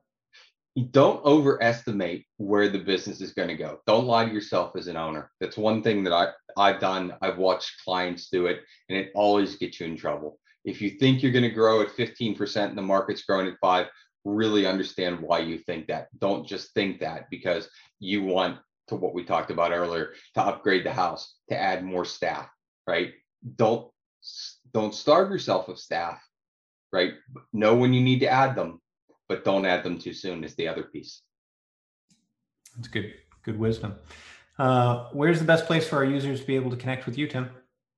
Don't 0.85 1.25
overestimate 1.25 2.27
where 2.37 2.69
the 2.69 2.79
business 2.79 3.21
is 3.21 3.33
going 3.33 3.49
to 3.49 3.57
go. 3.57 3.81
Don't 3.87 4.07
lie 4.07 4.25
to 4.25 4.33
yourself 4.33 4.77
as 4.77 4.87
an 4.87 4.97
owner. 4.97 5.31
That's 5.41 5.57
one 5.57 5.83
thing 5.83 6.05
that 6.05 6.13
I, 6.13 6.29
I've 6.57 6.81
done. 6.81 7.15
I've 7.23 7.39
watched 7.39 7.83
clients 7.85 8.29
do 8.29 8.47
it, 8.47 8.61
and 8.89 8.99
it 8.99 9.11
always 9.15 9.57
gets 9.57 9.81
you 9.81 9.87
in 9.87 9.97
trouble. 9.97 10.39
If 10.65 10.83
you 10.83 10.91
think 10.91 11.23
you're 11.23 11.33
going 11.33 11.45
to 11.45 11.51
grow 11.51 11.81
at 11.81 11.89
15% 11.89 12.57
and 12.69 12.77
the 12.77 12.83
market's 12.83 13.23
growing 13.23 13.47
at 13.47 13.59
five, 13.61 13.87
really 14.25 14.67
understand 14.67 15.21
why 15.21 15.39
you 15.39 15.59
think 15.59 15.87
that. 15.87 16.09
Don't 16.19 16.47
just 16.47 16.75
think 16.75 17.01
that 17.01 17.31
because 17.31 17.69
you 18.01 18.23
want 18.23 18.59
to 18.89 18.97
what 18.97 19.15
we 19.15 19.25
talked 19.25 19.51
about 19.51 19.73
earlier 19.73 20.13
to 20.35 20.43
upgrade 20.43 20.85
the 20.85 20.93
house, 20.93 21.37
to 21.49 21.57
add 21.57 21.85
more 21.85 22.05
staff, 22.05 22.49
right? 22.87 23.13
Don't 23.57 23.91
don't 24.75 24.95
starve 24.95 25.31
yourself 25.31 25.69
of 25.69 25.79
staff, 25.79 26.21
right? 26.93 27.15
Know 27.53 27.77
when 27.77 27.95
you 27.95 28.03
need 28.03 28.21
to 28.21 28.29
add 28.29 28.55
them 28.55 28.81
but 29.29 29.45
don't 29.45 29.67
add 29.67 29.85
them 29.85 29.99
too 29.99 30.13
soon 30.13 30.45
is 30.45 30.55
the 30.55 30.69
other 30.69 30.85
piece. 30.85 31.23
That's 32.77 32.89
good, 32.89 33.15
good 33.45 33.59
wisdom. 33.59 33.95
Uh, 34.59 35.09
where's 35.13 35.39
the 35.39 35.45
best 35.45 35.67
place 35.67 35.87
for 35.87 35.97
our 35.97 36.05
users 36.05 36.41
to 36.41 36.47
be 36.47 36.57
able 36.57 36.71
to 36.71 36.77
connect 36.77 37.07
with 37.07 37.17
you, 37.17 37.29
Tim? 37.29 37.51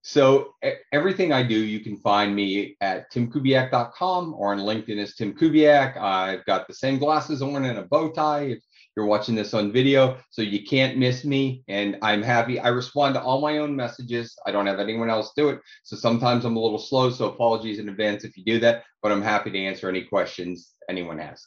So 0.02 0.54
everything 0.92 1.32
I 1.32 1.42
do, 1.42 1.54
you 1.54 1.80
can 1.80 1.96
find 1.96 2.34
me 2.34 2.76
at 2.80 3.12
timkubiak.com 3.12 4.34
or 4.34 4.52
on 4.52 4.60
LinkedIn 4.60 4.98
as 4.98 5.14
Tim 5.14 5.34
Kubiak. 5.34 5.98
I've 5.98 6.44
got 6.46 6.66
the 6.66 6.74
same 6.74 6.98
glasses 6.98 7.42
on 7.42 7.64
and 7.66 7.78
a 7.78 7.82
bow 7.82 8.10
tie. 8.10 8.44
If 8.44 8.62
you're 8.96 9.06
watching 9.06 9.34
this 9.34 9.54
on 9.54 9.72
video, 9.72 10.18
so 10.30 10.42
you 10.42 10.64
can't 10.64 10.98
miss 10.98 11.24
me. 11.24 11.62
And 11.68 11.96
I'm 12.02 12.22
happy. 12.22 12.58
I 12.58 12.68
respond 12.68 13.14
to 13.14 13.22
all 13.22 13.40
my 13.40 13.58
own 13.58 13.74
messages. 13.74 14.36
I 14.46 14.52
don't 14.52 14.66
have 14.66 14.80
anyone 14.80 15.08
else 15.10 15.32
do 15.36 15.48
it. 15.48 15.60
So 15.84 15.96
sometimes 15.96 16.44
I'm 16.44 16.56
a 16.56 16.60
little 16.60 16.78
slow. 16.78 17.10
So 17.10 17.26
apologies 17.26 17.78
in 17.78 17.88
advance 17.88 18.24
if 18.24 18.36
you 18.36 18.44
do 18.44 18.58
that, 18.60 18.84
but 19.02 19.12
I'm 19.12 19.22
happy 19.22 19.50
to 19.50 19.58
answer 19.58 19.88
any 19.88 20.02
questions 20.04 20.74
anyone 20.88 21.18
has. 21.18 21.44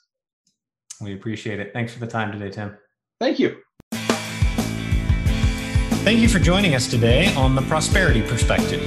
We 1.01 1.13
appreciate 1.13 1.60
it. 1.60 1.73
Thanks 1.73 1.93
for 1.93 1.99
the 1.99 2.08
time 2.08 2.32
today, 2.32 2.49
Tim. 2.49 2.77
Thank 3.19 3.39
you. 3.39 3.58
Thank 6.03 6.19
you 6.19 6.27
for 6.27 6.39
joining 6.39 6.75
us 6.75 6.88
today 6.89 7.34
on 7.36 7.56
The 7.56 7.62
Prosperity 7.63 8.21
Perspective. 8.21 8.82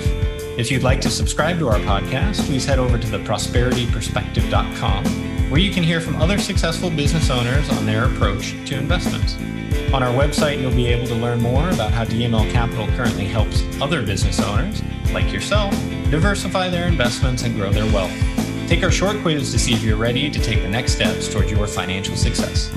If 0.58 0.70
you'd 0.70 0.82
like 0.82 1.00
to 1.02 1.10
subscribe 1.10 1.58
to 1.58 1.68
our 1.68 1.78
podcast, 1.80 2.40
please 2.46 2.64
head 2.64 2.78
over 2.78 2.98
to 2.98 3.06
theprosperityperspective.com, 3.06 5.04
where 5.48 5.60
you 5.60 5.70
can 5.70 5.84
hear 5.84 6.00
from 6.00 6.16
other 6.16 6.38
successful 6.38 6.90
business 6.90 7.30
owners 7.30 7.68
on 7.70 7.86
their 7.86 8.06
approach 8.06 8.50
to 8.66 8.76
investments. 8.76 9.36
On 9.92 10.02
our 10.02 10.12
website, 10.12 10.60
you'll 10.60 10.74
be 10.74 10.86
able 10.86 11.06
to 11.06 11.14
learn 11.14 11.40
more 11.40 11.70
about 11.70 11.92
how 11.92 12.04
DML 12.04 12.50
Capital 12.50 12.88
currently 12.96 13.26
helps 13.26 13.62
other 13.80 14.04
business 14.04 14.40
owners, 14.40 14.82
like 15.12 15.32
yourself, 15.32 15.72
diversify 16.10 16.68
their 16.68 16.88
investments 16.88 17.44
and 17.44 17.54
grow 17.54 17.70
their 17.70 17.86
wealth. 17.92 18.12
Take 18.66 18.82
our 18.82 18.90
short 18.90 19.18
quiz 19.22 19.52
to 19.52 19.58
see 19.60 19.72
if 19.72 19.84
you're 19.84 19.96
ready 19.96 20.28
to 20.28 20.40
take 20.40 20.62
the 20.62 20.68
next 20.68 20.94
steps 20.94 21.32
towards 21.32 21.50
your 21.52 21.68
financial 21.68 22.16
success. 22.16 22.72